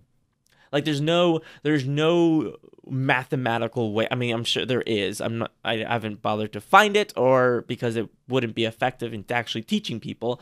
Like 0.73 0.83
there's 0.83 0.99
no 0.99 1.39
there's 1.63 1.85
no 1.85 2.57
mathematical 2.85 3.93
way. 3.93 4.09
I 4.11 4.15
mean, 4.15 4.35
I'm 4.35 4.43
sure 4.43 4.65
there 4.65 4.81
is. 4.81 5.21
I'm 5.21 5.39
not. 5.39 5.53
I 5.63 5.77
haven't 5.77 6.21
bothered 6.21 6.51
to 6.53 6.61
find 6.61 6.97
it, 6.97 7.13
or 7.15 7.63
because 7.67 7.95
it 7.95 8.09
wouldn't 8.27 8.55
be 8.55 8.65
effective 8.65 9.13
in 9.13 9.23
actually 9.29 9.63
teaching 9.63 10.01
people. 10.01 10.41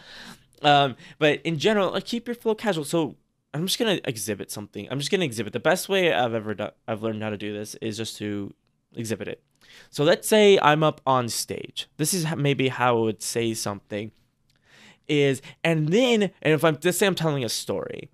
Um, 0.64 0.96
but 1.20 1.40
in 1.44 1.60
general, 1.60 1.92
like 1.92 2.06
keep 2.06 2.28
your 2.28 2.36
flow 2.36 2.56
casual. 2.56 2.84
So 2.84 3.16
I'm 3.54 3.68
just 3.68 3.80
gonna 3.80 4.00
exhibit 4.06 4.52
something. 4.52 4.88
I'm 4.90 5.00
just 5.00 5.12
gonna 5.12 5.26
exhibit. 5.26 5.54
The 5.54 5.60
best 5.60 5.88
way 5.88 6.12
I've 6.12 6.34
ever 6.34 6.54
done, 6.56 6.72
I've 6.88 7.04
learned 7.04 7.22
how 7.22 7.30
to 7.30 7.38
do 7.38 7.54
this 7.54 7.76
is 7.76 7.96
just 7.98 8.18
to 8.18 8.54
exhibit 8.96 9.28
it. 9.28 9.44
So 9.90 10.04
let's 10.04 10.28
say 10.28 10.60
I'm 10.62 10.84
up 10.84 11.02
on 11.06 11.30
stage. 11.30 11.88
This 11.98 12.14
is 12.14 12.26
maybe 12.36 12.70
how 12.70 12.98
I 12.98 13.02
would 13.02 13.22
say 13.22 13.54
something. 13.54 14.12
Is 15.08 15.42
and 15.64 15.90
then 15.90 16.32
and 16.42 16.54
if 16.54 16.64
I'm 16.64 16.78
let's 16.84 16.98
say 16.98 17.08
I'm 17.08 17.16
telling 17.16 17.44
a 17.44 17.50
story, 17.50 18.10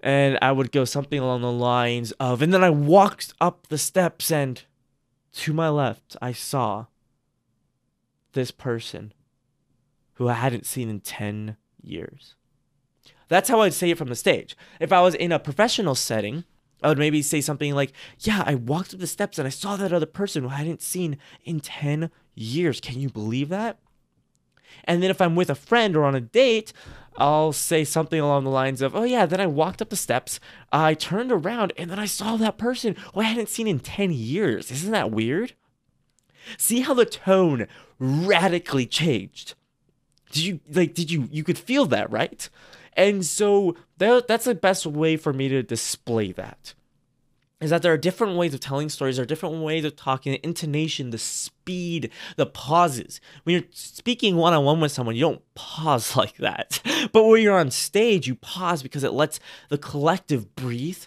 and 0.00 0.38
I 0.42 0.52
would 0.52 0.72
go 0.72 0.84
something 0.84 1.18
along 1.18 1.40
the 1.40 1.50
lines 1.50 2.12
of, 2.12 2.42
and 2.42 2.52
then 2.52 2.62
I 2.62 2.70
walked 2.70 3.32
up 3.40 3.68
the 3.68 3.78
steps 3.78 4.30
and 4.30 4.62
to 5.32 5.52
my 5.52 5.68
left 5.68 6.16
I 6.20 6.32
saw 6.32 6.86
this 8.32 8.50
person 8.50 9.12
who 10.14 10.28
I 10.28 10.34
hadn't 10.34 10.66
seen 10.66 10.90
in 10.90 11.00
ten 11.00 11.56
years. 11.82 12.34
That's 13.28 13.48
how 13.48 13.60
I'd 13.60 13.74
say 13.74 13.90
it 13.90 13.98
from 13.98 14.08
the 14.08 14.14
stage. 14.14 14.56
If 14.80 14.92
I 14.92 15.00
was 15.00 15.14
in 15.14 15.32
a 15.32 15.38
professional 15.38 15.94
setting, 15.94 16.44
I 16.82 16.88
would 16.88 16.98
maybe 16.98 17.22
say 17.22 17.40
something 17.40 17.74
like, 17.74 17.92
Yeah, 18.20 18.42
I 18.46 18.54
walked 18.54 18.94
up 18.94 19.00
the 19.00 19.06
steps 19.06 19.38
and 19.38 19.46
I 19.46 19.50
saw 19.50 19.76
that 19.76 19.92
other 19.92 20.06
person 20.06 20.42
who 20.42 20.48
I 20.48 20.56
hadn't 20.56 20.82
seen 20.82 21.18
in 21.44 21.60
10 21.60 22.10
years. 22.34 22.80
Can 22.80 23.00
you 23.00 23.08
believe 23.08 23.48
that? 23.48 23.78
And 24.84 25.02
then 25.02 25.10
if 25.10 25.20
I'm 25.20 25.36
with 25.36 25.50
a 25.50 25.54
friend 25.54 25.96
or 25.96 26.04
on 26.04 26.14
a 26.14 26.20
date, 26.20 26.72
I'll 27.16 27.52
say 27.52 27.84
something 27.84 28.20
along 28.20 28.44
the 28.44 28.50
lines 28.50 28.80
of, 28.80 28.94
Oh, 28.94 29.02
yeah, 29.02 29.26
then 29.26 29.40
I 29.40 29.46
walked 29.46 29.82
up 29.82 29.90
the 29.90 29.96
steps, 29.96 30.38
I 30.72 30.94
turned 30.94 31.32
around, 31.32 31.72
and 31.76 31.90
then 31.90 31.98
I 31.98 32.06
saw 32.06 32.36
that 32.36 32.58
person 32.58 32.94
who 33.14 33.20
I 33.20 33.24
hadn't 33.24 33.48
seen 33.48 33.66
in 33.66 33.80
10 33.80 34.12
years. 34.12 34.70
Isn't 34.70 34.92
that 34.92 35.10
weird? 35.10 35.54
See 36.56 36.80
how 36.80 36.94
the 36.94 37.04
tone 37.04 37.66
radically 37.98 38.86
changed. 38.86 39.54
Did 40.30 40.44
you 40.44 40.60
like 40.70 40.94
did 40.94 41.10
you 41.10 41.28
you 41.30 41.42
could 41.42 41.58
feel 41.58 41.86
that, 41.86 42.10
right? 42.10 42.48
And 42.94 43.24
so 43.24 43.76
that, 43.98 44.28
that's 44.28 44.44
the 44.44 44.54
best 44.54 44.86
way 44.86 45.16
for 45.16 45.32
me 45.32 45.48
to 45.48 45.62
display 45.62 46.32
that. 46.32 46.74
Is 47.60 47.70
that 47.70 47.82
there 47.82 47.92
are 47.92 47.98
different 47.98 48.36
ways 48.36 48.54
of 48.54 48.60
telling 48.60 48.88
stories, 48.88 49.16
there 49.16 49.24
are 49.24 49.26
different 49.26 49.62
ways 49.62 49.84
of 49.84 49.96
talking, 49.96 50.32
the 50.32 50.46
intonation, 50.46 51.10
the 51.10 51.18
speed, 51.18 52.10
the 52.36 52.46
pauses. 52.46 53.20
When 53.42 53.54
you're 53.54 53.64
speaking 53.72 54.36
one 54.36 54.54
on 54.54 54.64
one 54.64 54.80
with 54.80 54.92
someone, 54.92 55.16
you 55.16 55.22
don't 55.22 55.54
pause 55.54 56.14
like 56.16 56.36
that. 56.36 56.80
But 57.12 57.24
when 57.24 57.42
you're 57.42 57.58
on 57.58 57.72
stage, 57.72 58.28
you 58.28 58.36
pause 58.36 58.82
because 58.82 59.02
it 59.02 59.12
lets 59.12 59.40
the 59.70 59.78
collective 59.78 60.54
breathe, 60.54 61.04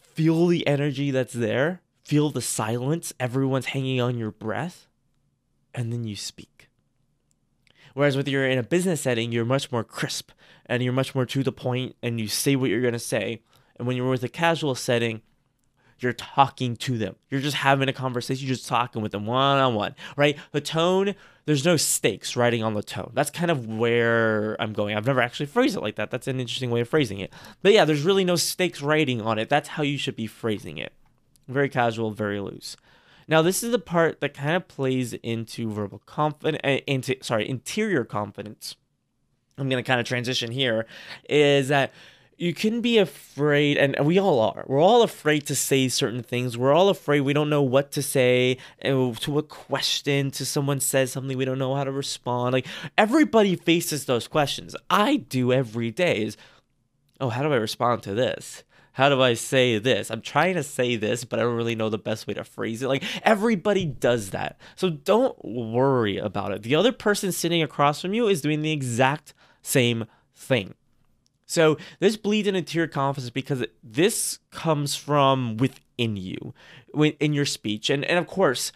feel 0.00 0.46
the 0.46 0.66
energy 0.66 1.10
that's 1.10 1.34
there, 1.34 1.82
feel 2.04 2.30
the 2.30 2.40
silence, 2.40 3.12
everyone's 3.20 3.66
hanging 3.66 4.00
on 4.00 4.16
your 4.16 4.30
breath, 4.30 4.88
and 5.74 5.92
then 5.92 6.04
you 6.04 6.16
speak. 6.16 6.70
Whereas 7.94 8.16
with 8.16 8.28
you're 8.28 8.48
in 8.48 8.58
a 8.58 8.62
business 8.62 9.02
setting, 9.02 9.32
you're 9.32 9.44
much 9.44 9.70
more 9.70 9.84
crisp 9.84 10.30
and 10.66 10.82
you're 10.82 10.92
much 10.92 11.14
more 11.14 11.26
to 11.26 11.42
the 11.42 11.52
point 11.52 11.96
and 12.02 12.20
you 12.20 12.28
say 12.28 12.56
what 12.56 12.70
you're 12.70 12.80
going 12.80 12.92
to 12.92 12.98
say. 12.98 13.42
And 13.76 13.86
when 13.86 13.96
you're 13.96 14.08
with 14.08 14.24
a 14.24 14.28
casual 14.28 14.74
setting, 14.74 15.22
you're 16.02 16.12
talking 16.12 16.76
to 16.76 16.98
them. 16.98 17.16
You're 17.30 17.40
just 17.40 17.56
having 17.58 17.88
a 17.88 17.92
conversation. 17.92 18.46
You're 18.46 18.56
just 18.56 18.68
talking 18.68 19.02
with 19.02 19.12
them 19.12 19.26
one 19.26 19.58
on 19.58 19.74
one, 19.74 19.94
right? 20.16 20.36
The 20.50 20.60
tone, 20.60 21.14
there's 21.46 21.64
no 21.64 21.76
stakes 21.76 22.36
writing 22.36 22.62
on 22.62 22.74
the 22.74 22.82
tone. 22.82 23.12
That's 23.14 23.30
kind 23.30 23.50
of 23.50 23.66
where 23.66 24.60
I'm 24.60 24.72
going. 24.72 24.96
I've 24.96 25.06
never 25.06 25.20
actually 25.20 25.46
phrased 25.46 25.76
it 25.76 25.80
like 25.80 25.96
that. 25.96 26.10
That's 26.10 26.26
an 26.26 26.40
interesting 26.40 26.70
way 26.70 26.80
of 26.80 26.88
phrasing 26.88 27.20
it. 27.20 27.32
But 27.62 27.72
yeah, 27.72 27.84
there's 27.84 28.02
really 28.02 28.24
no 28.24 28.36
stakes 28.36 28.82
writing 28.82 29.20
on 29.20 29.38
it. 29.38 29.48
That's 29.48 29.68
how 29.68 29.82
you 29.82 29.98
should 29.98 30.16
be 30.16 30.26
phrasing 30.26 30.78
it. 30.78 30.92
Very 31.48 31.68
casual, 31.68 32.10
very 32.10 32.40
loose. 32.40 32.76
Now, 33.28 33.42
this 33.42 33.62
is 33.62 33.70
the 33.70 33.78
part 33.78 34.20
that 34.20 34.34
kind 34.34 34.56
of 34.56 34.68
plays 34.68 35.12
into 35.14 35.70
verbal 35.70 36.02
confidence, 36.06 36.60
uh, 36.64 36.78
into 36.86 37.16
sorry, 37.22 37.48
interior 37.48 38.04
confidence. 38.04 38.76
I'm 39.58 39.68
to 39.68 39.82
kind 39.82 40.00
of 40.00 40.06
transition 40.06 40.50
here 40.50 40.86
is 41.28 41.68
that 41.68 41.92
you 42.42 42.54
can 42.54 42.80
be 42.80 42.98
afraid, 42.98 43.76
and 43.76 44.04
we 44.04 44.18
all 44.18 44.40
are. 44.40 44.64
We're 44.66 44.80
all 44.80 45.02
afraid 45.02 45.46
to 45.46 45.54
say 45.54 45.88
certain 45.88 46.22
things. 46.22 46.58
We're 46.58 46.72
all 46.72 46.88
afraid 46.88 47.20
we 47.20 47.34
don't 47.34 47.50
know 47.50 47.62
what 47.62 47.92
to 47.92 48.02
say 48.02 48.56
to 48.82 49.38
a 49.38 49.42
question, 49.42 50.30
to 50.32 50.44
someone 50.44 50.80
says 50.80 51.12
something 51.12 51.36
we 51.38 51.44
don't 51.44 51.58
know 51.58 51.74
how 51.74 51.84
to 51.84 51.92
respond. 51.92 52.54
Like 52.54 52.66
everybody 52.98 53.54
faces 53.54 54.06
those 54.06 54.26
questions. 54.26 54.74
I 54.90 55.16
do 55.16 55.52
every 55.52 55.90
day. 55.90 56.22
Is 56.22 56.36
oh, 57.20 57.28
how 57.28 57.42
do 57.42 57.52
I 57.52 57.56
respond 57.56 58.02
to 58.04 58.14
this? 58.14 58.64
How 58.92 59.08
do 59.08 59.22
I 59.22 59.34
say 59.34 59.78
this? 59.78 60.10
I'm 60.10 60.20
trying 60.20 60.54
to 60.54 60.62
say 60.62 60.96
this, 60.96 61.24
but 61.24 61.38
I 61.38 61.42
don't 61.42 61.56
really 61.56 61.74
know 61.74 61.88
the 61.88 61.98
best 61.98 62.26
way 62.26 62.34
to 62.34 62.44
phrase 62.44 62.82
it. 62.82 62.88
Like 62.88 63.04
everybody 63.22 63.84
does 63.84 64.30
that. 64.30 64.58
So 64.76 64.90
don't 64.90 65.42
worry 65.44 66.18
about 66.18 66.52
it. 66.52 66.62
The 66.62 66.74
other 66.74 66.92
person 66.92 67.32
sitting 67.32 67.62
across 67.62 68.02
from 68.02 68.12
you 68.12 68.28
is 68.28 68.42
doing 68.42 68.62
the 68.62 68.72
exact 68.72 69.32
same 69.62 70.04
thing. 70.34 70.74
So 71.46 71.76
this 72.00 72.16
bleeds 72.16 72.48
into 72.48 72.58
interior 72.58 72.88
confidence 72.88 73.30
because 73.30 73.64
this 73.82 74.38
comes 74.50 74.96
from 74.96 75.56
within 75.58 76.16
you, 76.16 76.54
in 77.20 77.32
your 77.32 77.44
speech, 77.44 77.90
and 77.90 78.04
and 78.06 78.18
of 78.18 78.26
course, 78.26 78.72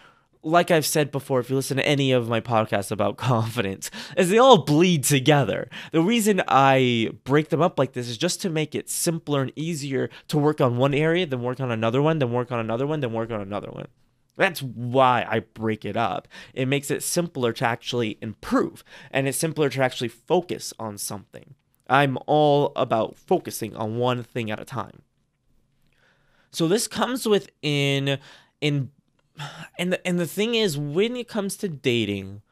like 0.47 0.71
I've 0.71 0.87
said 0.87 1.11
before, 1.11 1.41
if 1.41 1.51
you 1.51 1.57
listen 1.57 1.77
to 1.77 1.87
any 1.87 2.13
of 2.13 2.29
my 2.29 2.41
podcasts 2.41 2.93
about 2.93 3.17
confidence, 3.17 3.91
is 4.17 4.31
they 4.31 4.39
all 4.39 4.65
bleed 4.65 5.03
together. 5.03 5.69
The 5.91 6.01
reason 6.01 6.41
I 6.47 7.11
break 7.25 7.49
them 7.49 7.61
up 7.61 7.79
like 7.79 7.93
this 7.93 8.09
is 8.09 8.17
just 8.17 8.41
to 8.43 8.51
make 8.51 8.75
it 8.75 8.89
simpler 8.89 9.43
and 9.43 9.53
easier 9.57 10.09
to 10.29 10.39
work 10.39 10.61
on 10.61 10.77
one 10.77 10.95
area, 10.95 11.27
then 11.27 11.43
work 11.43 11.61
on 11.61 11.73
another 11.73 12.01
one, 12.01 12.21
then 12.21 12.33
work 12.33 12.53
on 12.53 12.61
another 12.61 12.87
one, 12.87 13.01
then 13.01 13.13
work 13.13 13.31
on 13.31 13.41
another 13.41 13.71
one. 13.71 13.89
That's 14.37 14.63
why 14.63 15.27
I 15.29 15.41
break 15.41 15.85
it 15.85 15.97
up. 15.97 16.29
It 16.55 16.67
makes 16.69 16.91
it 16.91 17.03
simpler 17.03 17.53
to 17.55 17.65
actually 17.67 18.17
improve, 18.21 18.85
and 19.11 19.27
it's 19.27 19.39
simpler 19.39 19.69
to 19.71 19.83
actually 19.83 20.09
focus 20.09 20.73
on 20.79 20.97
something. 20.97 21.55
I'm 21.89 22.19
all 22.27 22.73
about 22.77 23.17
focusing 23.17 23.75
on 23.75 23.99
one 23.99 24.23
thing 24.23 24.51
at 24.51 24.61
a 24.61 24.65
time. 24.65 25.03
So 26.53 26.69
this 26.69 26.87
comes 26.87 27.27
within 27.27 28.19
in 28.61 28.91
and 29.79 29.93
the, 29.93 30.07
and 30.07 30.19
the 30.19 30.27
thing 30.27 30.55
is 30.55 30.79
when 30.79 31.17
it 31.17 31.29
comes 31.29 31.57
to 31.57 31.69
dating 31.69 32.43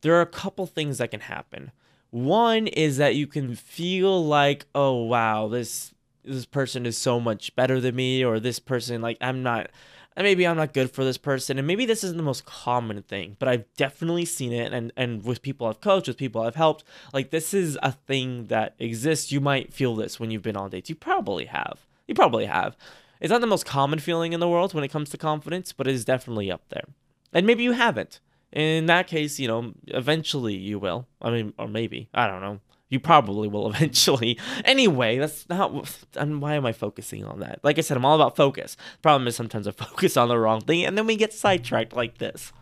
there 0.00 0.14
are 0.14 0.20
a 0.20 0.26
couple 0.26 0.66
things 0.66 0.98
that 0.98 1.10
can 1.10 1.20
happen. 1.20 1.72
One 2.10 2.66
is 2.68 2.98
that 2.98 3.16
you 3.16 3.26
can 3.26 3.54
feel 3.54 4.24
like 4.24 4.66
oh 4.74 5.02
wow 5.02 5.48
this 5.48 5.92
this 6.24 6.46
person 6.46 6.86
is 6.86 6.96
so 6.96 7.20
much 7.20 7.54
better 7.56 7.80
than 7.80 7.96
me 7.96 8.24
or 8.24 8.38
this 8.38 8.58
person 8.58 9.00
like 9.00 9.16
i'm 9.20 9.42
not 9.42 9.70
maybe 10.16 10.46
i'm 10.46 10.56
not 10.56 10.74
good 10.74 10.90
for 10.90 11.04
this 11.04 11.16
person 11.16 11.58
and 11.58 11.66
maybe 11.66 11.86
this 11.86 12.04
isn't 12.04 12.16
the 12.16 12.22
most 12.22 12.44
common 12.44 13.02
thing 13.02 13.36
but 13.38 13.48
i've 13.48 13.64
definitely 13.76 14.24
seen 14.24 14.52
it 14.52 14.72
and 14.72 14.92
and 14.96 15.24
with 15.24 15.40
people 15.40 15.66
i've 15.66 15.80
coached 15.80 16.08
with 16.08 16.16
people 16.16 16.42
i've 16.42 16.54
helped 16.54 16.84
like 17.14 17.30
this 17.30 17.54
is 17.54 17.78
a 17.82 17.92
thing 17.92 18.46
that 18.46 18.74
exists. 18.78 19.32
You 19.32 19.40
might 19.40 19.72
feel 19.72 19.94
this 19.94 20.18
when 20.18 20.30
you've 20.30 20.42
been 20.42 20.56
on 20.56 20.70
dates. 20.70 20.88
You 20.90 20.96
probably 20.96 21.46
have. 21.46 21.86
You 22.06 22.14
probably 22.14 22.46
have 22.46 22.76
it's 23.20 23.30
not 23.30 23.40
the 23.40 23.46
most 23.46 23.66
common 23.66 23.98
feeling 23.98 24.32
in 24.32 24.40
the 24.40 24.48
world 24.48 24.74
when 24.74 24.84
it 24.84 24.88
comes 24.88 25.10
to 25.10 25.18
confidence, 25.18 25.72
but 25.72 25.86
it 25.86 25.94
is 25.94 26.04
definitely 26.04 26.50
up 26.50 26.62
there. 26.68 26.84
And 27.32 27.46
maybe 27.46 27.62
you 27.62 27.72
haven't. 27.72 28.20
In 28.52 28.86
that 28.86 29.06
case, 29.06 29.38
you 29.38 29.48
know, 29.48 29.74
eventually 29.88 30.54
you 30.54 30.78
will. 30.78 31.06
I 31.20 31.30
mean, 31.30 31.52
or 31.58 31.68
maybe. 31.68 32.08
I 32.14 32.26
don't 32.26 32.40
know. 32.40 32.60
You 32.88 32.98
probably 33.00 33.48
will 33.48 33.68
eventually. 33.74 34.38
Anyway, 34.64 35.18
that's 35.18 35.48
not. 35.48 35.96
And 36.16 36.40
why 36.40 36.54
am 36.54 36.66
I 36.66 36.72
focusing 36.72 37.24
on 37.24 37.40
that? 37.40 37.60
Like 37.62 37.78
I 37.78 37.82
said, 37.82 37.96
I'm 37.96 38.04
all 38.04 38.16
about 38.16 38.36
focus. 38.36 38.76
Problem 39.02 39.28
is 39.28 39.36
sometimes 39.36 39.68
I 39.68 39.70
focus 39.72 40.16
on 40.16 40.28
the 40.28 40.38
wrong 40.38 40.62
thing, 40.62 40.84
and 40.84 40.96
then 40.96 41.06
we 41.06 41.16
get 41.16 41.32
sidetracked 41.32 41.94
like 41.94 42.18
this. 42.18 42.52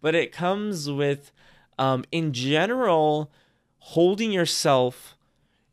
But 0.00 0.14
it 0.14 0.30
comes 0.30 0.90
with, 0.90 1.32
um, 1.78 2.04
in 2.12 2.32
general, 2.32 3.32
holding 3.78 4.30
yourself 4.30 5.16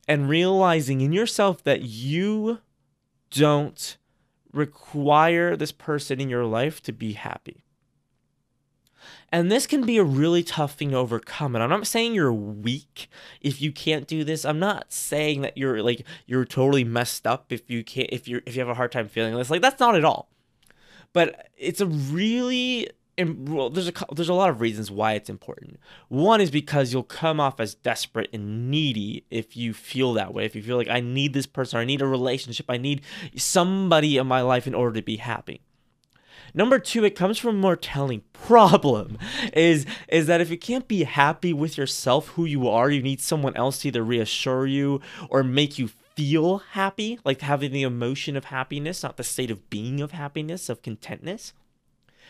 and 0.07 0.29
realizing 0.29 1.01
in 1.01 1.11
yourself 1.11 1.63
that 1.63 1.81
you 1.81 2.59
don't 3.35 3.97
require 4.53 5.55
this 5.55 5.71
person 5.71 6.21
in 6.21 6.29
your 6.29 6.45
life 6.45 6.81
to 6.83 6.91
be 6.91 7.13
happy. 7.13 7.65
And 9.31 9.51
this 9.51 9.67
can 9.67 9.85
be 9.85 9.97
a 9.97 10.03
really 10.03 10.43
tough 10.43 10.75
thing 10.75 10.91
to 10.91 10.97
overcome. 10.97 11.55
And 11.55 11.63
I'm 11.63 11.69
not 11.69 11.87
saying 11.87 12.13
you're 12.13 12.33
weak 12.33 13.09
if 13.41 13.61
you 13.61 13.71
can't 13.71 14.07
do 14.07 14.23
this. 14.23 14.45
I'm 14.45 14.59
not 14.59 14.93
saying 14.93 15.41
that 15.41 15.57
you're 15.57 15.83
like 15.83 16.05
you're 16.25 16.45
totally 16.45 16.83
messed 16.83 17.27
up 17.27 17.51
if 17.51 17.69
you 17.69 17.83
can't 17.83 18.09
if 18.11 18.27
you're 18.27 18.41
if 18.45 18.55
you 18.55 18.61
have 18.61 18.69
a 18.69 18.75
hard 18.75 18.91
time 18.91 19.07
feeling 19.07 19.35
this. 19.35 19.49
Like 19.49 19.61
that's 19.61 19.79
not 19.79 19.95
at 19.95 20.05
all. 20.05 20.29
But 21.11 21.49
it's 21.57 21.81
a 21.81 21.85
really 21.85 22.89
and 23.17 23.49
well, 23.49 23.69
there's 23.69 23.87
a 23.87 23.93
there's 24.13 24.29
a 24.29 24.33
lot 24.33 24.49
of 24.49 24.61
reasons 24.61 24.91
why 24.91 25.13
it's 25.13 25.29
important. 25.29 25.79
One 26.09 26.41
is 26.41 26.51
because 26.51 26.91
you'll 26.91 27.03
come 27.03 27.39
off 27.39 27.59
as 27.59 27.75
desperate 27.75 28.29
and 28.33 28.69
needy 28.69 29.25
if 29.29 29.55
you 29.55 29.73
feel 29.73 30.13
that 30.13 30.33
way. 30.33 30.45
If 30.45 30.55
you 30.55 30.61
feel 30.61 30.77
like 30.77 30.89
I 30.89 30.99
need 30.99 31.33
this 31.33 31.45
person, 31.45 31.79
I 31.79 31.85
need 31.85 32.01
a 32.01 32.07
relationship, 32.07 32.65
I 32.69 32.77
need 32.77 33.01
somebody 33.35 34.17
in 34.17 34.27
my 34.27 34.41
life 34.41 34.67
in 34.67 34.75
order 34.75 34.95
to 34.99 35.01
be 35.01 35.17
happy. 35.17 35.61
Number 36.53 36.79
two, 36.79 37.03
it 37.03 37.15
comes 37.15 37.37
from 37.37 37.55
a 37.55 37.59
more 37.59 37.75
telling 37.75 38.23
problem 38.33 39.17
is 39.53 39.85
is 40.07 40.27
that 40.27 40.41
if 40.41 40.49
you 40.49 40.57
can't 40.57 40.87
be 40.87 41.03
happy 41.03 41.53
with 41.53 41.77
yourself, 41.77 42.29
who 42.29 42.45
you 42.45 42.67
are, 42.67 42.89
you 42.89 43.01
need 43.01 43.21
someone 43.21 43.55
else 43.55 43.79
to 43.79 43.87
either 43.87 44.03
reassure 44.03 44.67
you 44.67 45.01
or 45.29 45.43
make 45.43 45.79
you 45.79 45.89
feel 46.15 46.59
happy, 46.71 47.19
like 47.23 47.41
having 47.41 47.71
the 47.71 47.83
emotion 47.83 48.35
of 48.35 48.45
happiness, 48.45 49.03
not 49.03 49.17
the 49.17 49.23
state 49.23 49.51
of 49.51 49.69
being 49.69 50.01
of 50.01 50.11
happiness, 50.11 50.69
of 50.69 50.81
contentness 50.81 51.53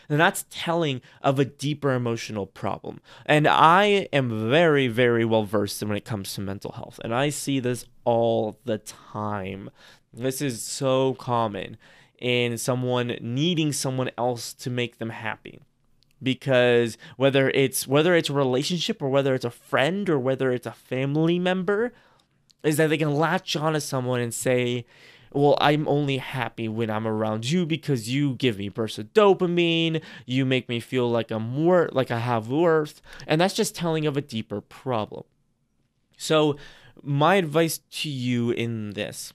then 0.08 0.18
that's 0.18 0.44
telling 0.50 1.00
of 1.22 1.38
a 1.38 1.44
deeper 1.44 1.92
emotional 1.92 2.46
problem. 2.46 3.00
And 3.24 3.46
I 3.46 4.08
am 4.12 4.50
very, 4.50 4.88
very 4.88 5.24
well 5.24 5.44
versed 5.44 5.82
when 5.82 5.96
it 5.96 6.04
comes 6.04 6.34
to 6.34 6.40
mental 6.40 6.72
health. 6.72 7.00
And 7.02 7.14
I 7.14 7.30
see 7.30 7.60
this 7.60 7.84
all 8.04 8.58
the 8.64 8.78
time. 8.78 9.70
This 10.12 10.40
is 10.40 10.62
so 10.62 11.14
common 11.14 11.76
in 12.18 12.56
someone 12.56 13.16
needing 13.20 13.72
someone 13.72 14.10
else 14.16 14.54
to 14.54 14.70
make 14.70 14.98
them 14.98 15.10
happy 15.10 15.60
because 16.22 16.96
whether 17.16 17.50
it's 17.50 17.86
whether 17.86 18.14
it's 18.14 18.30
a 18.30 18.34
relationship 18.34 19.02
or 19.02 19.08
whether 19.08 19.34
it's 19.34 19.44
a 19.44 19.50
friend 19.50 20.08
or 20.08 20.18
whether 20.18 20.50
it's 20.50 20.66
a 20.66 20.72
family 20.72 21.38
member 21.38 21.92
is 22.62 22.78
that 22.78 22.88
they 22.88 22.96
can 22.96 23.14
latch 23.14 23.54
on 23.54 23.74
to 23.74 23.80
someone 23.80 24.20
and 24.20 24.32
say 24.32 24.86
well, 25.32 25.56
I'm 25.60 25.86
only 25.88 26.18
happy 26.18 26.68
when 26.68 26.90
I'm 26.90 27.06
around 27.06 27.50
you 27.50 27.66
because 27.66 28.08
you 28.08 28.34
give 28.34 28.58
me 28.58 28.68
bursts 28.68 28.98
of 28.98 29.12
dopamine, 29.12 30.02
you 30.24 30.44
make 30.44 30.68
me 30.68 30.80
feel 30.80 31.10
like 31.10 31.30
I'm 31.30 31.64
worth, 31.64 31.92
like 31.92 32.10
I 32.10 32.18
have 32.18 32.48
worth, 32.48 33.02
and 33.26 33.40
that's 33.40 33.54
just 33.54 33.74
telling 33.74 34.06
of 34.06 34.16
a 34.16 34.22
deeper 34.22 34.60
problem. 34.60 35.24
So, 36.16 36.56
my 37.02 37.36
advice 37.36 37.78
to 37.90 38.08
you 38.08 38.50
in 38.50 38.90
this 38.90 39.32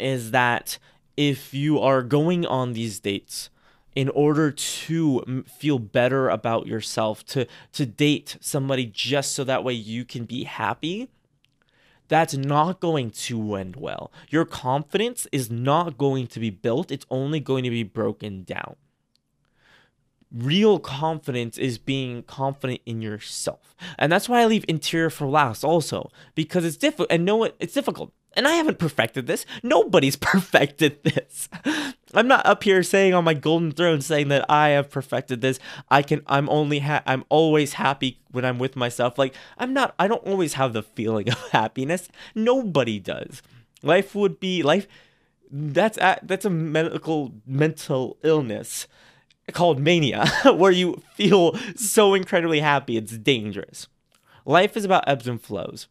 is 0.00 0.30
that 0.30 0.78
if 1.16 1.52
you 1.52 1.78
are 1.78 2.02
going 2.02 2.46
on 2.46 2.72
these 2.72 3.00
dates, 3.00 3.50
in 3.94 4.08
order 4.10 4.50
to 4.50 5.44
feel 5.46 5.78
better 5.78 6.28
about 6.28 6.66
yourself, 6.66 7.24
to 7.26 7.46
to 7.72 7.86
date 7.86 8.36
somebody 8.40 8.86
just 8.86 9.32
so 9.32 9.44
that 9.44 9.64
way 9.64 9.74
you 9.74 10.04
can 10.04 10.24
be 10.24 10.44
happy, 10.44 11.10
that's 12.12 12.34
not 12.34 12.78
going 12.78 13.10
to 13.10 13.54
end 13.54 13.74
well. 13.76 14.12
Your 14.28 14.44
confidence 14.44 15.26
is 15.32 15.50
not 15.50 15.96
going 15.96 16.26
to 16.26 16.40
be 16.40 16.50
built, 16.50 16.92
it's 16.92 17.06
only 17.10 17.40
going 17.40 17.64
to 17.64 17.70
be 17.70 17.84
broken 17.84 18.44
down. 18.44 18.76
Real 20.30 20.78
confidence 20.78 21.56
is 21.56 21.78
being 21.78 22.22
confident 22.24 22.82
in 22.84 23.00
yourself. 23.00 23.74
And 23.98 24.12
that's 24.12 24.28
why 24.28 24.42
I 24.42 24.44
leave 24.44 24.66
interior 24.68 25.08
for 25.08 25.26
last 25.26 25.64
also 25.64 26.10
because 26.34 26.66
it's 26.66 26.76
difficult 26.76 27.08
and 27.10 27.24
no 27.24 27.44
it's 27.44 27.72
difficult 27.72 28.12
and 28.34 28.46
I 28.46 28.52
haven't 28.52 28.78
perfected 28.78 29.26
this. 29.26 29.44
Nobody's 29.62 30.16
perfected 30.32 31.02
this. 31.04 31.48
I'm 32.14 32.28
not 32.28 32.44
up 32.46 32.62
here 32.64 32.82
saying 32.82 33.14
on 33.14 33.24
my 33.24 33.34
golden 33.34 33.72
throne 33.72 34.00
saying 34.00 34.28
that 34.28 34.44
I 34.48 34.70
have 34.70 34.90
perfected 34.90 35.40
this. 35.40 35.58
I 35.90 36.02
can 36.02 36.22
I'm 36.26 36.48
only 36.48 36.80
ha- 36.80 37.02
I'm 37.06 37.24
always 37.28 37.74
happy 37.74 38.20
when 38.30 38.44
I'm 38.44 38.58
with 38.58 38.76
myself. 38.76 39.18
Like 39.18 39.34
I'm 39.58 39.72
not 39.72 39.94
I 39.98 40.08
don't 40.08 40.26
always 40.26 40.54
have 40.54 40.72
the 40.72 40.82
feeling 40.82 41.28
of 41.32 41.48
happiness. 41.50 42.08
Nobody 42.34 42.98
does. 42.98 43.42
Life 43.82 44.14
would 44.14 44.38
be 44.40 44.62
life 44.62 44.86
that's 45.50 45.98
a, 45.98 46.18
that's 46.22 46.44
a 46.46 46.50
medical 46.50 47.34
mental 47.46 48.16
illness 48.22 48.86
called 49.52 49.78
mania 49.78 50.26
where 50.54 50.70
you 50.70 51.02
feel 51.14 51.54
so 51.76 52.14
incredibly 52.14 52.60
happy 52.60 52.96
it's 52.96 53.16
dangerous. 53.18 53.88
Life 54.44 54.76
is 54.76 54.84
about 54.84 55.04
ebbs 55.06 55.28
and 55.28 55.40
flows. 55.40 55.88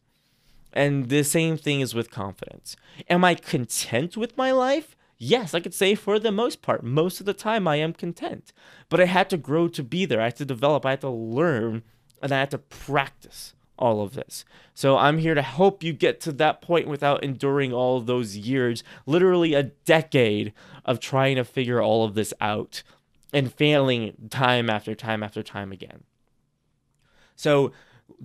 And 0.72 1.08
the 1.08 1.22
same 1.22 1.56
thing 1.56 1.80
is 1.80 1.94
with 1.94 2.10
confidence. 2.10 2.76
Am 3.10 3.24
I 3.24 3.34
content 3.34 4.16
with 4.16 4.36
my 4.36 4.52
life? 4.52 4.96
Yes, 5.18 5.54
I 5.54 5.60
could 5.60 5.74
say 5.74 5.94
for 5.94 6.18
the 6.18 6.32
most 6.32 6.62
part, 6.62 6.82
most 6.82 7.20
of 7.20 7.26
the 7.26 7.34
time 7.34 7.68
I 7.68 7.76
am 7.76 7.92
content. 7.92 8.52
But 8.88 9.00
I 9.00 9.04
had 9.04 9.30
to 9.30 9.36
grow 9.36 9.68
to 9.68 9.82
be 9.82 10.04
there. 10.04 10.20
I 10.20 10.24
had 10.24 10.36
to 10.36 10.44
develop, 10.44 10.84
I 10.84 10.90
had 10.90 11.02
to 11.02 11.10
learn, 11.10 11.82
and 12.20 12.32
I 12.32 12.40
had 12.40 12.50
to 12.50 12.58
practice 12.58 13.54
all 13.78 14.02
of 14.02 14.14
this. 14.14 14.44
So 14.74 14.96
I'm 14.96 15.18
here 15.18 15.34
to 15.34 15.42
help 15.42 15.82
you 15.82 15.92
get 15.92 16.20
to 16.22 16.32
that 16.32 16.62
point 16.62 16.88
without 16.88 17.22
enduring 17.22 17.72
all 17.72 18.00
those 18.00 18.36
years, 18.36 18.82
literally 19.06 19.54
a 19.54 19.64
decade 19.64 20.52
of 20.84 21.00
trying 21.00 21.36
to 21.36 21.44
figure 21.44 21.80
all 21.80 22.04
of 22.04 22.14
this 22.14 22.32
out 22.40 22.82
and 23.32 23.52
failing 23.52 24.14
time 24.30 24.68
after 24.68 24.94
time 24.94 25.22
after 25.22 25.42
time 25.42 25.72
again. 25.72 26.04
So 27.34 27.72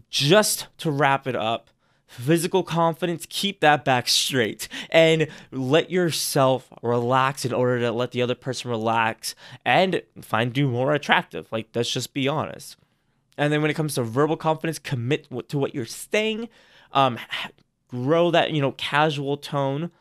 just 0.10 0.68
to 0.80 0.92
wrap 0.92 1.28
it 1.28 1.36
up, 1.36 1.70
physical 2.08 2.64
confidence, 2.64 3.26
keep 3.30 3.60
that 3.60 3.86
back 3.86 4.08
straight 4.08 4.68
and 4.90 5.28
let 5.52 5.92
yourself 5.92 6.70
relax 6.82 7.46
in 7.46 7.54
order 7.54 7.80
to 7.80 7.92
let 7.92 8.12
the 8.12 8.22
other 8.22 8.36
person 8.36 8.72
relax 8.72 9.36
and 9.66 10.02
find 10.22 10.58
you 10.58 10.70
more 10.70 10.94
attractive. 10.94 11.48
Like, 11.52 11.68
let's 11.76 11.92
just 11.92 12.14
be 12.14 12.28
honest. 12.28 12.78
And 13.38 13.54
then 13.54 13.62
when 13.62 13.70
it 13.70 13.76
comes 13.76 13.96
to 13.96 14.04
verbal 14.04 14.38
confidence, 14.38 14.80
commit 14.80 15.28
to 15.50 15.58
what 15.58 15.76
you're 15.76 15.86
saying. 15.86 16.50
Um, 16.94 17.20
grow 17.88 18.32
that, 18.32 18.52
you 18.52 18.62
know, 18.62 18.72
casual 18.74 19.38
tone. 19.38 19.92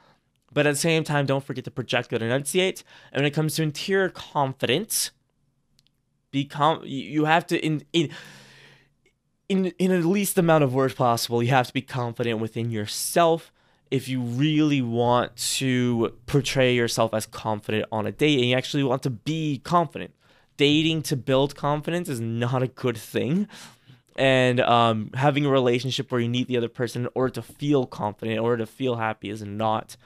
But 0.52 0.66
at 0.66 0.72
the 0.72 0.78
same 0.78 1.04
time, 1.04 1.26
don't 1.26 1.44
forget 1.44 1.64
to 1.64 1.70
project 1.70 2.12
and 2.12 2.22
enunciate. 2.22 2.82
And 3.12 3.20
when 3.20 3.26
it 3.26 3.34
comes 3.34 3.56
to 3.56 3.62
interior 3.62 4.08
confidence, 4.08 5.10
become 6.30 6.82
you 6.84 7.24
have 7.24 7.46
to 7.46 7.58
in 7.64 7.82
in 7.92 8.10
in 9.48 9.66
in 9.78 9.90
the 9.90 10.06
least 10.06 10.38
amount 10.38 10.64
of 10.64 10.74
words 10.74 10.94
possible, 10.94 11.42
you 11.42 11.50
have 11.50 11.68
to 11.68 11.72
be 11.72 11.82
confident 11.82 12.40
within 12.40 12.70
yourself 12.70 13.52
if 13.90 14.08
you 14.08 14.20
really 14.20 14.82
want 14.82 15.36
to 15.36 16.12
portray 16.26 16.74
yourself 16.74 17.14
as 17.14 17.26
confident 17.26 17.86
on 17.92 18.06
a 18.06 18.12
date 18.12 18.38
and 18.38 18.48
you 18.48 18.56
actually 18.56 18.82
want 18.82 19.02
to 19.04 19.10
be 19.10 19.60
confident. 19.62 20.12
Dating 20.56 21.02
to 21.02 21.16
build 21.16 21.54
confidence 21.54 22.08
is 22.08 22.20
not 22.20 22.62
a 22.62 22.66
good 22.66 22.96
thing. 22.96 23.46
And 24.16 24.60
um, 24.60 25.10
having 25.14 25.44
a 25.44 25.50
relationship 25.50 26.10
where 26.10 26.20
you 26.20 26.28
need 26.28 26.48
the 26.48 26.56
other 26.56 26.70
person 26.70 27.02
in 27.02 27.08
order 27.14 27.34
to 27.34 27.42
feel 27.42 27.86
confident, 27.86 28.38
in 28.38 28.42
order 28.42 28.56
to 28.58 28.66
feel 28.66 28.96
happy, 28.96 29.28
is 29.28 29.42
not 29.42 29.96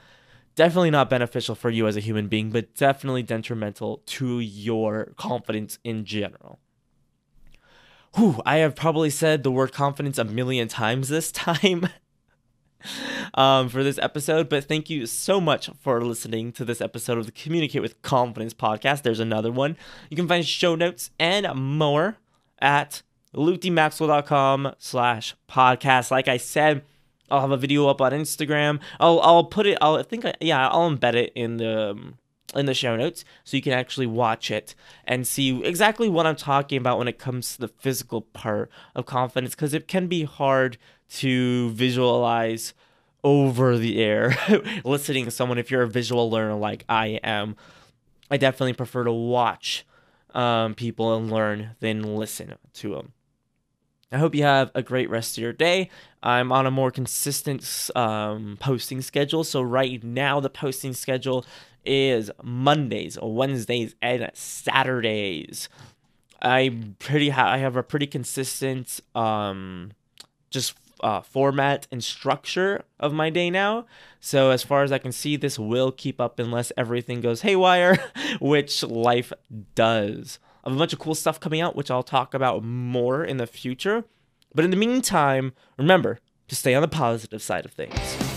definitely 0.55 0.91
not 0.91 1.09
beneficial 1.09 1.55
for 1.55 1.69
you 1.69 1.87
as 1.87 1.95
a 1.95 2.01
human 2.01 2.27
being, 2.27 2.51
but 2.51 2.75
definitely 2.75 3.23
detrimental 3.23 4.01
to 4.05 4.39
your 4.39 5.13
confidence 5.15 5.79
in 5.85 6.03
general. 6.03 6.59
Whew, 8.15 8.41
I 8.45 8.57
have 8.57 8.75
probably 8.75 9.09
said 9.09 9.43
the 9.43 9.51
word 9.51 9.71
confidence 9.71 10.17
a 10.17 10.23
million 10.23 10.67
times 10.67 11.09
this 11.09 11.31
time. 11.31 11.87
um, 13.33 13.69
for 13.69 13.83
this 13.83 13.97
episode. 13.99 14.49
But 14.49 14.65
thank 14.65 14.89
you 14.89 15.05
so 15.05 15.39
much 15.39 15.69
for 15.79 16.01
listening 16.01 16.51
to 16.53 16.65
this 16.65 16.81
episode 16.81 17.17
of 17.17 17.25
the 17.25 17.31
Communicate 17.31 17.81
with 17.81 18.01
Confidence 18.01 18.53
podcast. 18.53 19.03
There's 19.03 19.19
another 19.19 19.51
one. 19.51 19.77
You 20.09 20.17
can 20.17 20.27
find 20.27 20.45
show 20.45 20.75
notes 20.75 21.11
and 21.19 21.47
more 21.55 22.17
at 22.59 23.01
lukedmaxwell.com 23.35 24.75
slash 24.77 25.35
podcast. 25.49 26.11
Like 26.11 26.27
I 26.27 26.37
said, 26.37 26.83
I'll 27.29 27.41
have 27.41 27.51
a 27.51 27.57
video 27.57 27.87
up 27.87 28.01
on 28.01 28.11
Instagram. 28.11 28.79
I'll 28.99 29.19
I'll 29.21 29.45
put 29.45 29.65
it. 29.65 29.77
I'll 29.81 29.95
I 29.95 30.03
think 30.03 30.25
I, 30.25 30.33
yeah 30.41 30.67
I'll 30.67 30.91
embed 30.91 31.13
it 31.13 31.31
in 31.33 31.57
the 31.57 31.91
um, 31.91 32.17
in 32.55 32.65
the 32.65 32.73
show 32.73 32.95
notes 32.95 33.23
so 33.43 33.55
you 33.55 33.63
can 33.63 33.73
actually 33.73 34.07
watch 34.07 34.51
it 34.51 34.75
and 35.05 35.25
see 35.25 35.63
exactly 35.63 36.09
what 36.09 36.25
I'm 36.25 36.35
talking 36.35 36.77
about 36.77 36.97
when 36.97 37.07
it 37.07 37.17
comes 37.17 37.53
to 37.53 37.61
the 37.61 37.67
physical 37.67 38.21
part 38.21 38.69
of 38.95 39.05
confidence 39.05 39.55
because 39.55 39.73
it 39.73 39.87
can 39.87 40.07
be 40.07 40.23
hard 40.23 40.77
to 41.09 41.69
visualize 41.71 42.73
over 43.23 43.77
the 43.77 44.01
air 44.01 44.35
listening 44.83 45.25
to 45.25 45.31
someone 45.31 45.57
if 45.57 45.69
you're 45.69 45.83
a 45.83 45.87
visual 45.87 46.29
learner 46.29 46.55
like 46.55 46.85
I 46.89 47.19
am. 47.23 47.55
I 48.29 48.37
definitely 48.37 48.73
prefer 48.73 49.03
to 49.03 49.11
watch 49.11 49.85
um, 50.33 50.73
people 50.73 51.15
and 51.15 51.29
learn 51.29 51.71
than 51.79 52.15
listen 52.15 52.55
to 52.75 52.95
them. 52.95 53.13
I 54.13 54.17
hope 54.17 54.35
you 54.35 54.43
have 54.43 54.71
a 54.75 54.81
great 54.81 55.09
rest 55.09 55.37
of 55.37 55.41
your 55.41 55.53
day. 55.53 55.89
I'm 56.21 56.51
on 56.51 56.65
a 56.65 56.71
more 56.71 56.91
consistent 56.91 57.89
um, 57.95 58.57
posting 58.59 59.01
schedule. 59.01 59.45
So, 59.45 59.61
right 59.61 60.03
now, 60.03 60.41
the 60.41 60.49
posting 60.49 60.93
schedule 60.93 61.45
is 61.85 62.31
Mondays, 62.43 63.17
Wednesdays, 63.21 63.95
and 64.01 64.29
Saturdays. 64.33 65.69
I 66.41 66.75
pretty 66.99 67.29
ha- 67.29 67.51
I 67.51 67.57
have 67.57 67.75
a 67.75 67.83
pretty 67.83 68.07
consistent 68.07 68.99
um, 69.13 69.91
just 70.49 70.75
uh, 71.01 71.21
format 71.21 71.87
and 71.91 72.03
structure 72.03 72.83
of 72.99 73.13
my 73.13 73.29
day 73.29 73.49
now. 73.49 73.85
So 74.19 74.51
as 74.51 74.63
far 74.63 74.83
as 74.83 74.91
I 74.91 74.97
can 74.97 75.11
see, 75.11 75.35
this 75.35 75.57
will 75.59 75.91
keep 75.91 76.21
up 76.21 76.39
unless 76.39 76.71
everything 76.77 77.21
goes 77.21 77.41
haywire, 77.41 77.97
which 78.39 78.83
life 78.83 79.33
does. 79.75 80.39
I 80.63 80.69
have 80.69 80.75
a 80.75 80.79
bunch 80.79 80.93
of 80.93 80.99
cool 80.99 81.15
stuff 81.15 81.39
coming 81.39 81.61
out, 81.61 81.75
which 81.75 81.89
I'll 81.89 82.03
talk 82.03 82.33
about 82.33 82.63
more 82.63 83.23
in 83.23 83.37
the 83.37 83.47
future. 83.47 84.05
But 84.53 84.65
in 84.65 84.71
the 84.71 84.77
meantime, 84.77 85.53
remember 85.77 86.19
to 86.47 86.55
stay 86.55 86.75
on 86.75 86.81
the 86.81 86.87
positive 86.87 87.41
side 87.41 87.65
of 87.65 87.71
things. 87.71 88.30